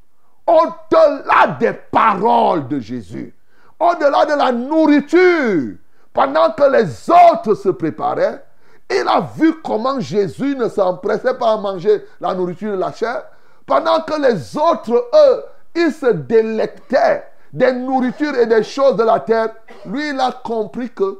Au-delà 0.51 1.55
des 1.59 1.73
paroles 1.73 2.67
de 2.67 2.79
Jésus, 2.79 3.33
au-delà 3.79 4.25
de 4.25 4.37
la 4.37 4.51
nourriture, 4.51 5.77
pendant 6.13 6.51
que 6.51 6.69
les 6.71 7.09
autres 7.09 7.55
se 7.55 7.69
préparaient, 7.69 8.43
il 8.89 9.07
a 9.07 9.21
vu 9.35 9.61
comment 9.61 9.99
Jésus 10.01 10.55
ne 10.57 10.67
s'empressait 10.67 11.35
pas 11.35 11.53
à 11.53 11.57
manger 11.57 12.05
la 12.19 12.33
nourriture 12.33 12.73
de 12.73 12.77
la 12.77 12.91
chair, 12.91 13.23
pendant 13.65 14.01
que 14.01 14.21
les 14.21 14.57
autres, 14.57 14.91
eux, 14.91 15.43
ils 15.73 15.93
se 15.93 16.07
délectaient 16.07 17.23
des 17.53 17.71
nourritures 17.71 18.35
et 18.35 18.45
des 18.45 18.63
choses 18.63 18.97
de 18.97 19.03
la 19.03 19.21
terre. 19.21 19.49
Lui, 19.85 20.09
il 20.09 20.19
a 20.19 20.31
compris 20.31 20.89
que 20.89 21.19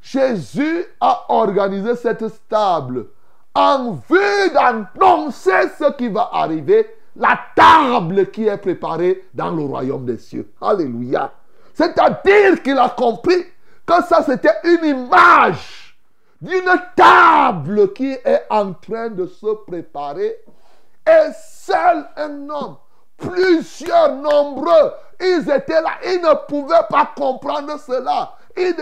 Jésus 0.00 0.84
a 1.00 1.26
organisé 1.28 1.94
cette 1.94 2.24
table 2.48 3.06
en 3.54 3.92
vue 4.10 4.50
d'annoncer 4.52 5.68
ce 5.78 5.92
qui 5.92 6.08
va 6.08 6.30
arriver, 6.32 6.88
la 7.16 7.38
table 7.54 8.30
qui 8.30 8.46
est 8.46 8.56
préparée 8.56 9.24
dans 9.34 9.50
le 9.50 9.62
royaume 9.62 10.06
des 10.06 10.18
cieux. 10.18 10.50
Alléluia. 10.60 11.32
C'est-à-dire 11.74 12.62
qu'il 12.62 12.78
a 12.78 12.88
compris 12.90 13.44
que 13.86 14.02
ça 14.08 14.22
c'était 14.22 14.54
une 14.64 14.84
image 14.84 15.96
d'une 16.40 16.80
table 16.96 17.92
qui 17.92 18.12
est 18.12 18.46
en 18.50 18.72
train 18.72 19.10
de 19.10 19.26
se 19.26 19.54
préparer. 19.66 20.36
Et 21.06 21.32
seul 21.40 22.06
un 22.16 22.48
homme, 22.48 22.76
plusieurs 23.16 24.16
nombreux, 24.16 24.92
ils 25.20 25.48
étaient 25.50 25.80
là, 25.80 25.98
ils 26.04 26.20
ne 26.20 26.34
pouvaient 26.46 26.86
pas 26.90 27.12
comprendre 27.16 27.78
cela. 27.78 28.34
Ils, 28.56 28.74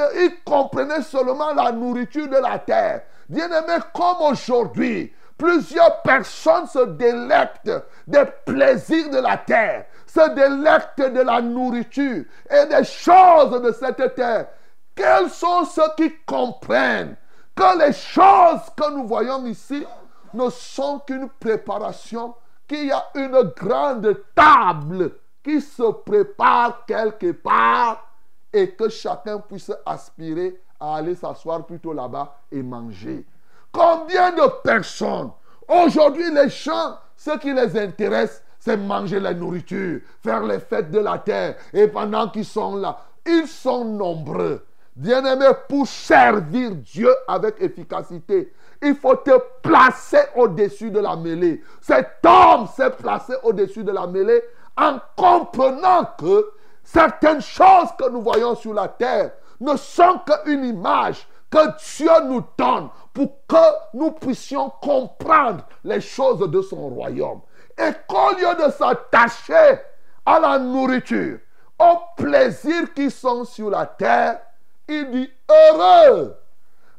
comprenaient 0.45 1.03
seulement 1.03 1.53
la 1.55 1.71
nourriture 1.71 2.29
de 2.29 2.37
la 2.37 2.59
terre. 2.59 3.03
Bien-aimé, 3.29 3.79
comme 3.95 4.33
aujourd'hui, 4.33 5.13
plusieurs 5.41 6.03
personnes 6.03 6.67
se 6.67 6.85
délectent 6.85 7.73
des 8.07 8.25
plaisirs 8.45 9.09
de 9.11 9.19
la 9.19 9.39
terre, 9.39 9.87
se 10.07 10.29
délectent 10.35 11.15
de 11.15 11.21
la 11.21 11.41
nourriture 11.41 12.25
et 12.51 12.67
des 12.67 12.85
choses 12.85 13.63
de 13.63 13.73
cette 13.73 14.15
terre. 14.15 14.49
Quels 14.95 15.31
sont 15.31 15.65
ceux 15.65 15.91
qui 15.97 16.13
comprennent 16.27 17.17
que 17.57 17.79
les 17.79 17.95
choses 17.95 18.61
que 18.77 18.91
nous 18.91 19.07
voyons 19.07 19.47
ici 19.47 19.87
ne 20.35 20.51
sont 20.51 20.99
qu'une 21.01 21.31
préparation, 21.31 22.35
qu'il 22.69 22.87
y 22.87 22.93
a 22.93 23.03
une 23.15 23.43
grande 23.57 24.23
table 24.35 25.13
qui 25.43 25.61
se 25.63 25.91
prépare 25.91 26.85
quelque 26.87 27.33
part 27.33 28.07
et 28.53 28.73
que 28.73 28.91
chacun 28.91 29.39
puisse 29.39 29.73
aspirer 29.87 30.61
à 30.79 30.97
aller 30.97 31.15
s'asseoir 31.15 31.65
plutôt 31.65 31.95
là-bas 31.95 32.37
et 32.53 32.63
manger? 32.63 33.25
Combien 33.73 34.33
de 34.33 34.63
personnes, 34.63 35.31
aujourd'hui 35.69 36.31
les 36.33 36.49
gens, 36.49 36.99
ce 37.17 37.39
qui 37.39 37.53
les 37.53 37.79
intéresse, 37.79 38.43
c'est 38.59 38.77
manger 38.77 39.21
la 39.21 39.33
nourriture, 39.33 40.01
faire 40.23 40.43
les 40.43 40.59
fêtes 40.59 40.91
de 40.91 40.99
la 40.99 41.19
terre. 41.19 41.57
Et 41.73 41.89
pendant 41.89 42.29
qu'ils 42.29 42.45
sont 42.45 42.77
là, 42.77 42.99
ils 43.27 43.47
sont 43.47 43.85
nombreux. 43.85 44.65
Bien-aimé, 44.95 45.47
pour 45.69 45.87
servir 45.87 46.73
Dieu 46.73 47.11
avec 47.27 47.61
efficacité, 47.61 48.53
il 48.83 48.95
faut 48.95 49.17
te 49.17 49.31
placer 49.63 50.21
au-dessus 50.37 50.91
de 50.91 51.01
la 51.01 51.17
mêlée. 51.17 51.63
Cet 51.81 52.19
homme 52.27 52.67
s'est 52.67 52.91
placé 52.91 53.35
au-dessus 53.43 53.85
de 53.85 53.93
la 53.93 54.07
mêlée 54.07 54.43
en 54.77 54.99
comprenant 55.17 56.05
que 56.19 56.51
certaines 56.83 57.41
choses 57.41 57.89
que 57.99 58.11
nous 58.11 58.21
voyons 58.21 58.55
sur 58.55 58.75
la 58.75 58.89
terre 58.89 59.33
ne 59.61 59.77
sont 59.77 60.21
qu'une 60.27 60.65
image 60.65 61.27
que 61.51 61.97
Dieu 61.97 62.11
nous 62.27 62.45
donne 62.57 62.89
pour 63.13 63.29
que 63.47 63.97
nous 63.97 64.13
puissions 64.13 64.71
comprendre 64.81 65.65
les 65.85 66.01
choses 66.01 66.49
de 66.49 66.63
son 66.63 66.89
royaume. 66.89 67.41
Et 67.77 67.91
qu'au 68.07 68.31
lieu 68.37 68.65
de 68.65 68.71
s'attacher 68.71 69.81
à 70.25 70.39
la 70.39 70.59
nourriture, 70.59 71.39
aux 71.79 71.99
plaisirs 72.17 72.93
qui 72.95 73.11
sont 73.11 73.45
sur 73.45 73.71
la 73.71 73.87
terre, 73.87 74.41
il 74.87 75.11
dit 75.11 75.31
heureux. 75.49 76.37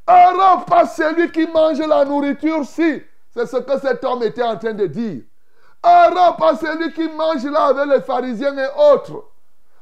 Heureux 0.08 0.66
pas 0.68 0.88
celui 0.88 1.32
qui 1.32 1.48
mange 1.48 1.80
la 1.80 2.04
nourriture 2.04 2.66
si. 2.66 3.02
C'est 3.34 3.46
ce 3.46 3.58
que 3.58 3.80
cet 3.80 4.04
homme 4.04 4.24
était 4.24 4.44
en 4.44 4.58
train 4.58 4.74
de 4.74 4.88
dire. 4.88 5.22
Heureux 5.86 6.36
pas 6.38 6.56
celui 6.56 6.92
qui 6.94 7.08
mange 7.08 7.46
là 7.46 7.68
avec 7.68 7.86
les 7.86 8.02
pharisiens 8.02 8.58
et 8.58 8.68
autres. 8.94 9.24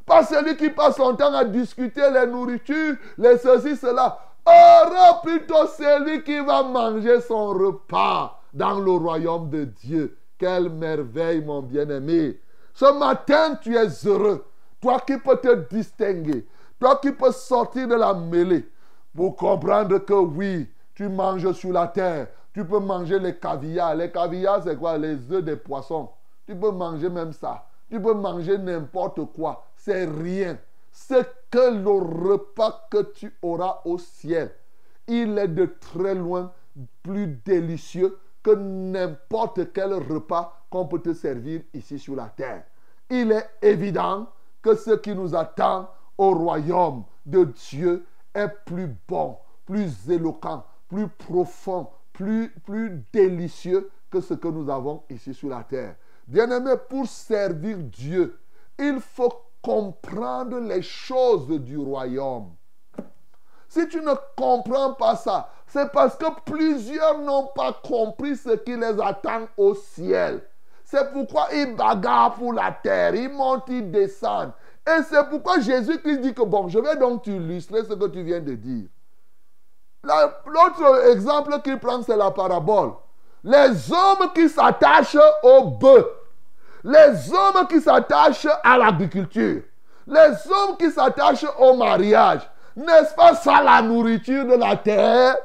Pas 0.05 0.23
celui 0.23 0.57
qui 0.57 0.69
passe 0.69 0.97
son 0.97 1.15
temps 1.15 1.33
à 1.33 1.43
discuter 1.43 2.09
les 2.11 2.25
nourritures, 2.27 2.95
les 3.17 3.37
ceci, 3.37 3.75
cela. 3.75 4.19
Aura 4.49 5.21
plutôt 5.21 5.67
celui 5.67 6.23
qui 6.23 6.39
va 6.39 6.63
manger 6.63 7.21
son 7.21 7.49
repas 7.49 8.41
dans 8.53 8.79
le 8.79 8.91
royaume 8.91 9.49
de 9.49 9.65
Dieu. 9.65 10.17
Quelle 10.37 10.69
merveille, 10.69 11.43
mon 11.43 11.61
bien-aimé. 11.61 12.39
Ce 12.73 12.91
matin, 12.97 13.59
tu 13.61 13.75
es 13.75 13.87
heureux. 14.05 14.45
Toi 14.81 14.99
qui 15.05 15.17
peux 15.17 15.35
te 15.37 15.53
distinguer. 15.73 16.47
Toi 16.79 16.97
qui 17.01 17.11
peux 17.11 17.31
sortir 17.31 17.87
de 17.87 17.95
la 17.95 18.13
mêlée 18.13 18.67
pour 19.15 19.35
comprendre 19.35 19.97
que 19.99 20.13
oui, 20.13 20.69
tu 20.95 21.09
manges 21.09 21.51
sur 21.51 21.73
la 21.73 21.87
terre. 21.87 22.27
Tu 22.53 22.65
peux 22.65 22.79
manger 22.79 23.19
les 23.19 23.35
caviars. 23.35 23.95
Les 23.95 24.11
caviars, 24.11 24.63
c'est 24.63 24.77
quoi? 24.77 24.97
Les 24.97 25.31
œufs 25.31 25.43
des 25.43 25.57
poissons. 25.57 26.09
Tu 26.47 26.55
peux 26.55 26.71
manger 26.71 27.09
même 27.09 27.33
ça. 27.33 27.65
Tu 27.89 28.01
peux 28.01 28.13
manger 28.13 28.57
n'importe 28.57 29.19
quoi. 29.33 29.65
C'est 29.75 30.05
rien. 30.05 30.57
Ce 31.07 31.23
que 31.49 31.71
le 31.71 32.29
repas 32.29 32.87
que 32.91 33.01
tu 33.13 33.33
auras 33.41 33.81
au 33.85 33.97
ciel, 33.97 34.51
il 35.07 35.37
est 35.39 35.47
de 35.47 35.65
très 35.65 36.13
loin 36.13 36.51
plus 37.01 37.25
délicieux 37.45 38.19
que 38.43 38.51
n'importe 38.51 39.71
quel 39.73 39.93
repas 39.93 40.65
qu'on 40.69 40.85
peut 40.85 40.99
te 40.99 41.13
servir 41.13 41.61
ici 41.73 41.97
sur 41.97 42.15
la 42.15 42.27
terre. 42.27 42.63
Il 43.09 43.31
est 43.31 43.49
évident 43.61 44.27
que 44.61 44.75
ce 44.75 44.91
qui 44.91 45.15
nous 45.15 45.33
attend 45.35 45.89
au 46.17 46.35
royaume 46.35 47.05
de 47.25 47.45
Dieu 47.45 48.05
est 48.35 48.49
plus 48.65 48.93
bon, 49.07 49.37
plus 49.65 50.11
éloquent, 50.11 50.63
plus 50.89 51.07
profond, 51.07 51.87
plus, 52.13 52.53
plus 52.65 53.03
délicieux 53.11 53.89
que 54.11 54.21
ce 54.21 54.33
que 54.33 54.49
nous 54.49 54.69
avons 54.69 55.03
ici 55.09 55.33
sur 55.33 55.49
la 55.49 55.63
terre. 55.63 55.95
Bien-aimé, 56.27 56.73
pour 56.89 57.07
servir 57.07 57.77
Dieu, 57.77 58.37
il 58.77 58.99
faut 58.99 59.48
comprendre 59.61 60.59
les 60.59 60.81
choses 60.81 61.47
du 61.49 61.77
royaume. 61.77 62.55
Si 63.67 63.87
tu 63.87 64.01
ne 64.01 64.13
comprends 64.35 64.93
pas 64.93 65.15
ça, 65.15 65.49
c'est 65.67 65.91
parce 65.91 66.15
que 66.15 66.25
plusieurs 66.45 67.19
n'ont 67.19 67.47
pas 67.55 67.73
compris 67.73 68.35
ce 68.35 68.55
qui 68.55 68.75
les 68.75 68.99
attend 69.01 69.47
au 69.57 69.75
ciel. 69.75 70.41
C'est 70.83 71.11
pourquoi 71.11 71.47
ils 71.53 71.75
bagarrent 71.75 72.33
pour 72.33 72.53
la 72.53 72.71
terre, 72.71 73.13
ils 73.13 73.29
montent, 73.29 73.65
ils 73.67 73.91
descendent. 73.91 74.53
Et 74.87 75.03
c'est 75.03 75.23
pourquoi 75.29 75.59
Jésus-Christ 75.59 76.21
dit 76.21 76.33
que, 76.33 76.41
bon, 76.41 76.67
je 76.67 76.79
vais 76.79 76.95
donc 76.95 77.21
t'illustrer 77.23 77.83
ce 77.83 77.93
que 77.93 78.07
tu 78.07 78.23
viens 78.23 78.39
de 78.39 78.55
dire. 78.55 78.87
L'autre 80.03 81.09
exemple 81.11 81.61
qu'il 81.61 81.77
prend, 81.77 82.01
c'est 82.01 82.17
la 82.17 82.31
parabole. 82.31 82.93
Les 83.43 83.91
hommes 83.91 84.33
qui 84.33 84.49
s'attachent 84.49 85.15
au 85.43 85.65
bœuf, 85.65 86.05
les 86.83 87.31
hommes 87.33 87.67
qui 87.67 87.81
s'attachent 87.81 88.47
à 88.63 88.77
l'agriculture, 88.77 89.63
les 90.07 90.51
hommes 90.51 90.77
qui 90.77 90.89
s'attachent 90.91 91.45
au 91.57 91.75
mariage, 91.75 92.41
n'est-ce 92.75 93.13
pas 93.13 93.35
ça 93.35 93.61
la 93.61 93.81
nourriture 93.81 94.45
de 94.45 94.55
la 94.55 94.75
terre 94.75 95.35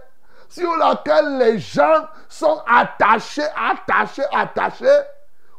sur 0.48 0.76
laquelle 0.76 1.38
les 1.38 1.58
gens 1.58 2.06
sont 2.28 2.62
attachés, 2.66 3.42
attachés, 3.42 4.24
attachés? 4.32 5.00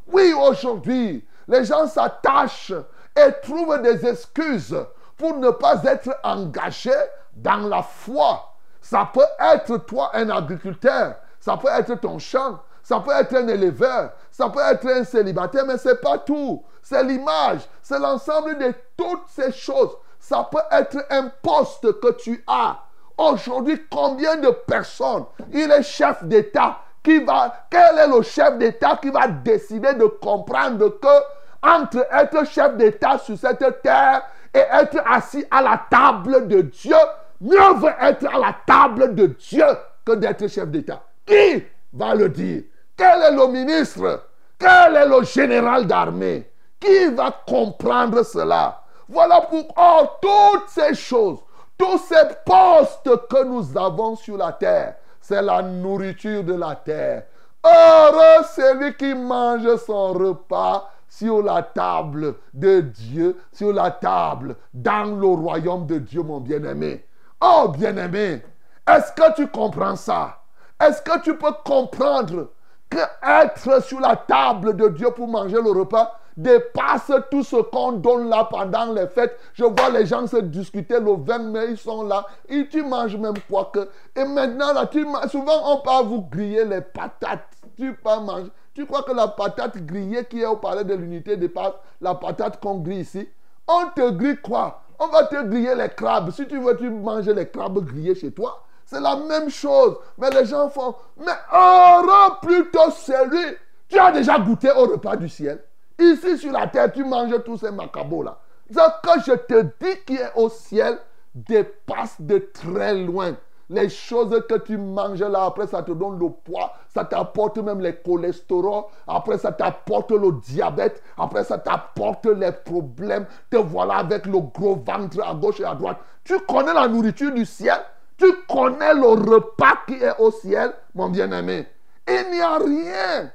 Oui, 0.08 0.34
aujourd'hui, 0.34 1.28
les 1.48 1.66
gens 1.66 1.88
s'attachent 1.88 2.74
et 3.16 3.32
trouvent 3.42 3.82
des 3.82 4.06
excuses 4.06 4.78
pour 5.18 5.36
ne 5.38 5.50
pas 5.50 5.82
être 5.84 6.18
engagés 6.24 6.92
dans 7.36 7.68
la 7.68 7.82
foi. 7.82 8.54
Ça 8.82 9.10
peut 9.14 9.22
être 9.40 9.78
toi 9.78 10.12
un 10.14 10.30
agriculteur, 10.30 11.16
ça 11.40 11.58
peut 11.58 11.70
être 11.70 11.96
ton 11.96 12.20
champ, 12.20 12.60
ça 12.84 13.00
peut 13.00 13.12
être 13.12 13.36
un 13.36 13.48
éleveur, 13.48 14.12
ça 14.36 14.50
peut 14.50 14.60
être 14.60 14.86
un 14.88 15.06
célibataire, 15.06 15.66
mais 15.66 15.78
ce 15.78 15.90
n'est 15.90 15.96
pas 15.96 16.18
tout. 16.18 16.62
C'est 16.84 17.02
l'image, 17.06 17.62
c'est 17.82 17.98
l'ensemble 17.98 18.58
de 18.58 18.74
toutes 18.98 19.30
ces 19.30 19.54
choses. 19.54 19.96
Ça 20.20 20.46
peut 20.52 20.58
être 20.72 21.06
un 21.10 21.32
poste 21.42 22.02
que 22.02 22.12
tu 22.12 22.44
as. 22.46 22.78
Aujourd'hui, 23.18 23.82
combien 23.90 24.36
de 24.36 24.50
personnes 24.50 25.24
Il 25.54 25.72
est 25.72 25.84
chef 25.84 26.22
d'État. 26.26 26.80
Qui 27.02 27.20
va, 27.20 27.66
quel 27.70 27.98
est 27.98 28.08
le 28.08 28.22
chef 28.24 28.58
d'État 28.58 29.00
qui 29.02 29.10
va 29.10 29.28
décider 29.30 29.94
de 29.94 30.06
comprendre 30.06 31.00
que 31.00 31.66
entre 31.66 32.06
être 32.12 32.46
chef 32.46 32.76
d'État 32.76 33.18
sur 33.20 33.38
cette 33.38 33.82
terre 33.84 34.24
et 34.54 34.60
être 34.60 35.02
assis 35.06 35.46
à 35.50 35.62
la 35.62 35.82
table 35.90 36.50
de 36.50 36.62
Dieu, 36.62 36.98
mieux 37.40 37.74
vaut 37.76 37.88
être 38.02 38.28
à 38.28 38.38
la 38.38 38.56
table 38.68 39.16
de 39.16 39.28
Dieu 39.28 39.66
que 40.04 40.12
d'être 40.14 40.46
chef 40.50 40.68
d'État. 40.68 41.02
Qui 41.26 41.64
va 41.94 42.16
le 42.16 42.28
dire? 42.28 42.64
Quel 42.98 43.22
est 43.22 43.32
le 43.32 43.48
ministre? 43.48 44.24
Quel 44.58 44.96
est 44.96 45.08
le 45.08 45.24
général 45.24 45.86
d'armée? 45.86 46.50
Qui 46.80 47.08
va 47.08 47.32
comprendre 47.48 48.24
cela? 48.24 48.82
Voilà 49.08 49.42
pourquoi 49.42 50.18
toutes 50.22 50.70
ces 50.70 50.96
choses, 50.96 51.40
tous 51.78 51.98
ces 51.98 52.26
postes 52.46 53.28
que 53.28 53.44
nous 53.44 53.78
avons 53.78 54.16
sur 54.16 54.38
la 54.38 54.52
terre, 54.52 54.96
c'est 55.20 55.42
la 55.42 55.62
nourriture 55.62 56.44
de 56.44 56.54
la 56.54 56.76
terre. 56.76 57.24
Heureux 57.64 58.44
celui 58.56 58.96
qui 58.96 59.14
mange 59.14 59.76
son 59.78 60.14
repas 60.14 60.90
sur 61.10 61.42
la 61.42 61.64
table 61.64 62.36
de 62.54 62.82
Dieu, 62.82 63.38
sur 63.52 63.74
la 63.74 63.92
table 63.92 64.56
dans 64.74 65.20
le 65.20 65.28
royaume 65.28 65.86
de 65.86 65.98
Dieu, 65.98 66.24
mon 66.24 66.40
bien-aimé. 66.40 67.06
Oh, 67.42 67.68
bien-aimé, 67.68 68.42
est-ce 68.88 69.12
que 69.12 69.36
tu 69.36 69.48
comprends 69.48 69.96
ça? 69.96 70.38
Est-ce 70.80 71.02
que 71.02 71.20
tu 71.22 71.38
peux 71.38 71.54
comprendre 71.64 72.50
que 72.90 73.00
être 73.44 73.84
sur 73.84 74.00
la 74.00 74.16
table 74.16 74.76
de 74.76 74.90
Dieu 74.90 75.12
pour 75.12 75.28
manger 75.28 75.62
le 75.62 75.72
repas 75.72 76.20
dépasse 76.38 77.12
tout 77.32 77.44
ce 77.44 77.56
qu'on 77.58 77.94
donne 77.94 78.30
là 78.30 78.48
pendant 78.50 78.92
les 78.92 79.08
fêtes. 79.08 79.38
Je 79.54 79.64
vois 79.64 79.90
les 79.90 80.06
gens 80.06 80.28
se 80.28 80.38
discuter 80.38 81.00
le 81.00 81.16
20 81.16 81.38
mai, 81.40 81.66
ils 81.72 81.78
sont 81.78 82.04
là, 82.04 82.26
et 82.50 82.68
tu 82.68 82.84
manges 82.84 83.16
même 83.18 83.38
quoi 83.50 83.72
que. 83.74 83.90
Et 84.16 84.26
maintenant, 84.26 84.74
là, 84.74 84.86
tu, 84.86 85.06
souvent 85.30 85.74
on 85.74 85.78
peut 85.80 86.08
vous 86.08 86.22
griller 86.24 86.66
les 86.66 86.82
patates. 86.82 87.48
Tu 87.78 87.94
peux 87.94 88.20
manger. 88.20 88.52
Tu 88.74 88.86
crois 88.86 89.04
que 89.04 89.14
la 89.14 89.30
patate 89.30 89.78
grillée 89.86 90.26
qui 90.26 90.42
est 90.42 90.46
au 90.46 90.58
palais 90.58 90.84
de 90.84 90.94
l'unité 90.94 91.38
dépasse 91.38 91.74
la 92.02 92.16
patate 92.16 92.60
qu'on 92.60 92.80
grille 92.80 93.02
ici? 93.02 93.28
On 93.68 93.90
te 93.96 94.12
grille 94.12 94.38
quoi? 94.38 94.82
On 95.00 95.08
va 95.08 95.24
te 95.26 95.42
griller 95.44 95.76
les 95.76 95.90
crabes. 95.90 96.32
Si 96.32 96.46
tu 96.48 96.60
veux, 96.60 96.76
tu 96.78 96.90
manges 96.90 97.28
les 97.28 97.48
crabes 97.48 97.80
grillés 97.80 98.16
chez 98.16 98.32
toi. 98.32 98.64
C'est 98.86 99.00
la 99.00 99.16
même 99.16 99.50
chose. 99.50 99.98
Mais 100.18 100.30
les 100.30 100.46
gens 100.46 100.70
font, 100.70 100.96
mais 101.18 101.34
aura 101.52 102.40
plutôt 102.42 102.92
celui. 102.92 103.58
Tu 103.88 104.00
as 104.00 104.12
déjà 104.12 104.40
goûté 104.40 104.72
au 104.72 104.86
repas 104.86 105.16
du 105.16 105.30
ciel. 105.30 105.64
Ici 106.00 106.38
sur 106.38 106.52
la 106.52 106.68
terre, 106.68 106.92
tu 106.92 107.04
manges 107.04 107.44
tous 107.44 107.58
ces 107.58 107.72
macabos 107.72 108.24
là. 108.24 108.38
Ce 108.70 108.76
que 108.76 109.22
je 109.26 109.34
te 109.34 109.62
dis 109.62 110.00
qui 110.06 110.16
est 110.16 110.32
au 110.36 110.50
ciel 110.50 110.98
dépasse 111.34 112.20
de 112.20 112.38
très 112.54 112.96
loin 112.96 113.36
les 113.70 113.90
choses 113.90 114.44
que 114.48 114.56
tu 114.56 114.78
manges 114.78 115.22
là, 115.22 115.46
après 115.46 115.68
ça 115.68 115.82
te 115.82 115.92
donne 115.92 116.20
le 116.20 116.30
poids, 116.30 116.74
ça 116.94 117.04
t'apporte 117.04 117.58
même 117.58 117.82
les 117.82 117.96
cholestérol, 117.96 118.84
après 119.08 119.38
ça 119.38 119.52
t'apporte 119.52 120.12
le 120.12 120.32
diabète, 120.34 121.02
après 121.18 121.44
ça 121.44 121.58
t'apporte 121.58 122.26
les 122.28 122.52
problèmes, 122.52 123.26
te 123.50 123.58
voilà 123.58 123.96
avec 123.96 124.26
le 124.26 124.40
gros 124.40 124.76
ventre 124.76 125.22
à 125.26 125.34
gauche 125.34 125.60
et 125.60 125.66
à 125.66 125.74
droite. 125.74 125.98
Tu 126.24 126.40
connais 126.42 126.74
la 126.74 126.88
nourriture 126.88 127.32
du 127.32 127.46
ciel, 127.46 127.80
tu 128.18 128.32
connais 128.48 128.94
le 128.94 129.08
repas 129.08 129.78
qui 129.88 129.96
est 129.96 130.18
au 130.20 130.32
ciel, 130.32 130.74
mon 130.94 131.10
bien-aimé. 131.10 131.68
Il 132.08 132.32
n'y 132.32 132.42
a 132.42 132.58
rien 132.58 133.32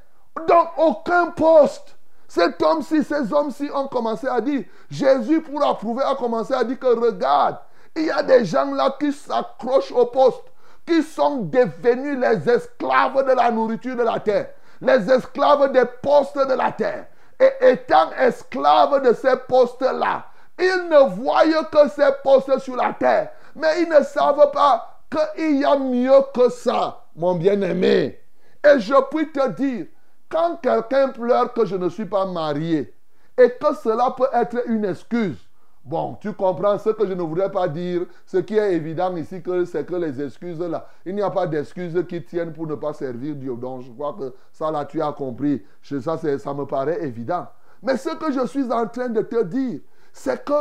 dans 0.47 0.71
aucun 0.79 1.27
poste. 1.27 1.97
Cet 2.29 2.63
homme-ci, 2.63 3.03
ces 3.03 3.33
hommes-ci 3.33 3.69
ont 3.75 3.89
commencé 3.89 4.29
à 4.29 4.41
dire, 4.41 4.63
Jésus 4.89 5.41
pour 5.41 5.67
approuver 5.67 6.05
a 6.05 6.15
commencé 6.15 6.55
à 6.55 6.63
dire 6.63 6.79
que 6.79 6.87
regarde, 6.87 7.59
il 7.97 8.05
y 8.05 8.11
a 8.11 8.23
des 8.23 8.45
gens 8.45 8.73
là 8.73 8.95
qui 8.99 9.13
s'accrochent 9.13 9.93
au 9.93 10.07
poste, 10.07 10.45
qui 10.87 11.03
sont 11.03 11.39
devenus 11.39 12.19
les 12.19 12.49
esclaves 12.49 13.27
de 13.27 13.33
la 13.33 13.51
nourriture 13.51 13.97
de 13.97 14.03
la 14.03 14.21
terre, 14.21 14.51
les 14.81 15.11
esclaves 15.11 15.73
des 15.73 15.85
postes 16.01 16.39
de 16.39 16.55
la 16.55 16.71
terre. 16.71 17.07
Et 17.41 17.73
étant 17.73 18.13
esclaves 18.19 19.03
de 19.03 19.13
ces 19.15 19.35
postes-là, 19.49 20.27
ils 20.59 20.89
ne 20.89 21.09
voient 21.15 21.65
que 21.73 21.89
ces 21.89 22.11
postes 22.23 22.59
sur 22.59 22.77
la 22.77 22.93
terre, 22.93 23.31
mais 23.55 23.83
ils 23.83 23.89
ne 23.89 24.03
savent 24.05 24.51
pas 24.53 25.01
qu'il 25.11 25.61
y 25.61 25.65
a 25.65 25.79
mieux 25.79 26.23
que 26.35 26.49
ça, 26.51 27.05
mon 27.17 27.35
bien-aimé. 27.35 28.21
Et 28.65 28.79
je 28.79 28.95
puis 29.11 29.31
te 29.33 29.49
dire, 29.51 29.87
quand 30.29 30.57
quelqu'un 30.57 31.09
pleure 31.09 31.53
que 31.53 31.65
je 31.65 31.77
ne 31.77 31.89
suis 31.89 32.07
pas 32.07 32.27
marié, 32.27 32.95
et 33.39 33.51
que 33.51 33.75
cela 33.83 34.15
peut 34.17 34.29
être 34.33 34.63
une 34.67 34.85
excuse, 34.85 35.39
Bon, 35.83 36.19
tu 36.21 36.35
comprends 36.35 36.79
ce 36.79 36.91
que 36.91 37.07
je 37.07 37.15
ne 37.15 37.23
voudrais 37.23 37.51
pas 37.51 37.67
dire. 37.67 38.03
Ce 38.27 38.37
qui 38.37 38.57
est 38.57 38.75
évident 38.75 39.17
ici, 39.17 39.43
c'est 39.65 39.87
que 39.87 39.95
les 39.95 40.21
excuses 40.21 40.61
là, 40.61 40.87
il 41.07 41.15
n'y 41.15 41.23
a 41.23 41.31
pas 41.31 41.47
d'excuses 41.47 42.05
qui 42.07 42.23
tiennent 42.23 42.53
pour 42.53 42.67
ne 42.67 42.75
pas 42.75 42.93
servir 42.93 43.35
Dieu. 43.35 43.57
Donc, 43.57 43.83
je 43.83 43.91
crois 43.91 44.13
que 44.13 44.35
ça 44.53 44.71
là, 44.71 44.85
tu 44.85 45.01
as 45.01 45.13
compris. 45.13 45.65
Ça, 45.83 46.19
ça 46.19 46.55
me 46.55 46.67
paraît 46.67 47.03
évident. 47.03 47.47
Mais 47.83 47.97
ce 47.97 48.11
que 48.11 48.31
je 48.31 48.47
suis 48.47 48.71
en 48.71 48.87
train 48.89 49.09
de 49.09 49.23
te 49.23 49.43
dire, 49.45 49.81
c'est 50.13 50.45
que 50.45 50.53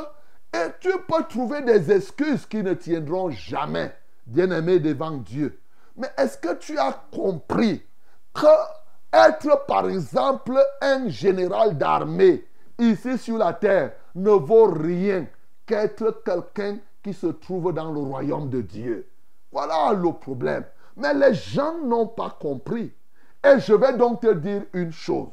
et 0.53 0.71
tu 0.79 0.91
peux 1.07 1.23
trouver 1.27 1.61
des 1.61 1.91
excuses 1.91 2.45
qui 2.45 2.63
ne 2.63 2.73
tiendront 2.73 3.29
jamais, 3.29 3.93
bien-aimé, 4.25 4.79
devant 4.79 5.11
Dieu. 5.11 5.59
Mais 5.95 6.09
est-ce 6.17 6.37
que 6.37 6.55
tu 6.55 6.77
as 6.77 7.03
compris 7.11 7.83
que 8.33 8.47
être, 9.11 9.65
par 9.65 9.89
exemple, 9.89 10.59
un 10.81 11.09
général 11.09 11.77
d'armée 11.77 12.45
ici 12.77 13.17
sur 13.17 13.37
la 13.37 13.53
terre 13.53 13.93
ne 14.15 14.31
vaut 14.31 14.71
rien 14.71 15.27
qu'être 15.65 16.23
quelqu'un 16.23 16.77
qui 17.03 17.13
se 17.13 17.27
trouve 17.27 17.73
dans 17.73 17.91
le 17.91 17.99
royaume 17.99 18.49
de 18.49 18.61
Dieu? 18.61 19.07
Voilà 19.51 19.93
le 19.93 20.13
problème. 20.13 20.65
Mais 20.95 21.13
les 21.13 21.33
gens 21.33 21.79
n'ont 21.79 22.07
pas 22.07 22.37
compris. 22.39 22.93
Et 23.43 23.59
je 23.59 23.73
vais 23.73 23.93
donc 23.93 24.21
te 24.21 24.33
dire 24.33 24.63
une 24.73 24.91
chose. 24.91 25.29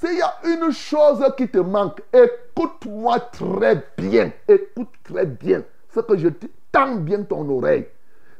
S'il 0.00 0.16
y 0.16 0.22
a 0.22 0.34
une 0.44 0.72
chose 0.72 1.22
qui 1.36 1.46
te 1.46 1.58
manque, 1.58 2.00
écoute-moi 2.10 3.20
très 3.20 3.84
bien. 3.98 4.32
Écoute 4.48 4.88
très 5.04 5.26
bien 5.26 5.62
ce 5.94 6.00
que 6.00 6.16
je 6.16 6.28
te 6.28 6.46
tends 6.72 6.96
bien 6.96 7.22
ton 7.22 7.46
oreille. 7.50 7.86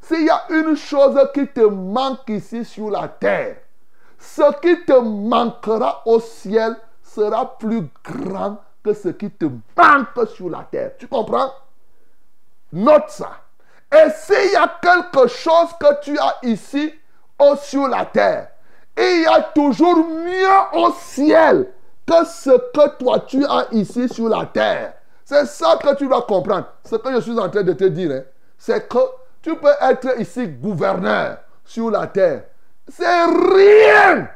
S'il 0.00 0.24
y 0.24 0.30
a 0.30 0.46
une 0.48 0.74
chose 0.74 1.18
qui 1.34 1.46
te 1.48 1.60
manque 1.60 2.26
ici 2.30 2.64
sur 2.64 2.90
la 2.90 3.08
terre, 3.08 3.56
ce 4.18 4.58
qui 4.62 4.86
te 4.86 4.98
manquera 5.00 6.00
au 6.06 6.18
ciel 6.18 6.76
sera 7.02 7.58
plus 7.58 7.82
grand 8.02 8.56
que 8.82 8.94
ce 8.94 9.10
qui 9.10 9.30
te 9.30 9.44
manque 9.44 10.28
sur 10.34 10.48
la 10.48 10.66
terre. 10.70 10.92
Tu 10.98 11.08
comprends? 11.08 11.52
Note 12.72 13.10
ça. 13.10 13.32
Et 13.92 14.08
s'il 14.16 14.52
y 14.52 14.56
a 14.56 14.78
quelque 14.80 15.26
chose 15.26 15.68
que 15.78 16.00
tu 16.00 16.18
as 16.18 16.38
ici 16.42 16.94
ou 17.38 17.54
sur 17.56 17.86
la 17.86 18.06
terre, 18.06 18.48
il 19.00 19.22
y 19.22 19.26
a 19.26 19.40
toujours 19.54 19.96
mieux 19.96 20.78
au 20.80 20.92
ciel 20.92 21.68
que 22.06 22.24
ce 22.24 22.50
que 22.50 22.96
toi 22.98 23.20
tu 23.20 23.44
as 23.44 23.66
ici 23.72 24.08
sur 24.08 24.28
la 24.28 24.46
terre. 24.46 24.94
C'est 25.24 25.46
ça 25.46 25.78
que 25.82 25.94
tu 25.94 26.08
dois 26.08 26.22
comprendre. 26.22 26.66
Ce 26.84 26.96
que 26.96 27.12
je 27.14 27.20
suis 27.20 27.38
en 27.38 27.48
train 27.48 27.62
de 27.62 27.72
te 27.72 27.84
dire, 27.84 28.10
hein, 28.10 28.22
c'est 28.58 28.88
que 28.88 28.98
tu 29.42 29.54
peux 29.56 29.72
être 29.80 30.20
ici 30.20 30.48
gouverneur 30.48 31.38
sur 31.64 31.90
la 31.90 32.06
terre. 32.06 32.42
C'est 32.88 33.24
rien 33.24 34.28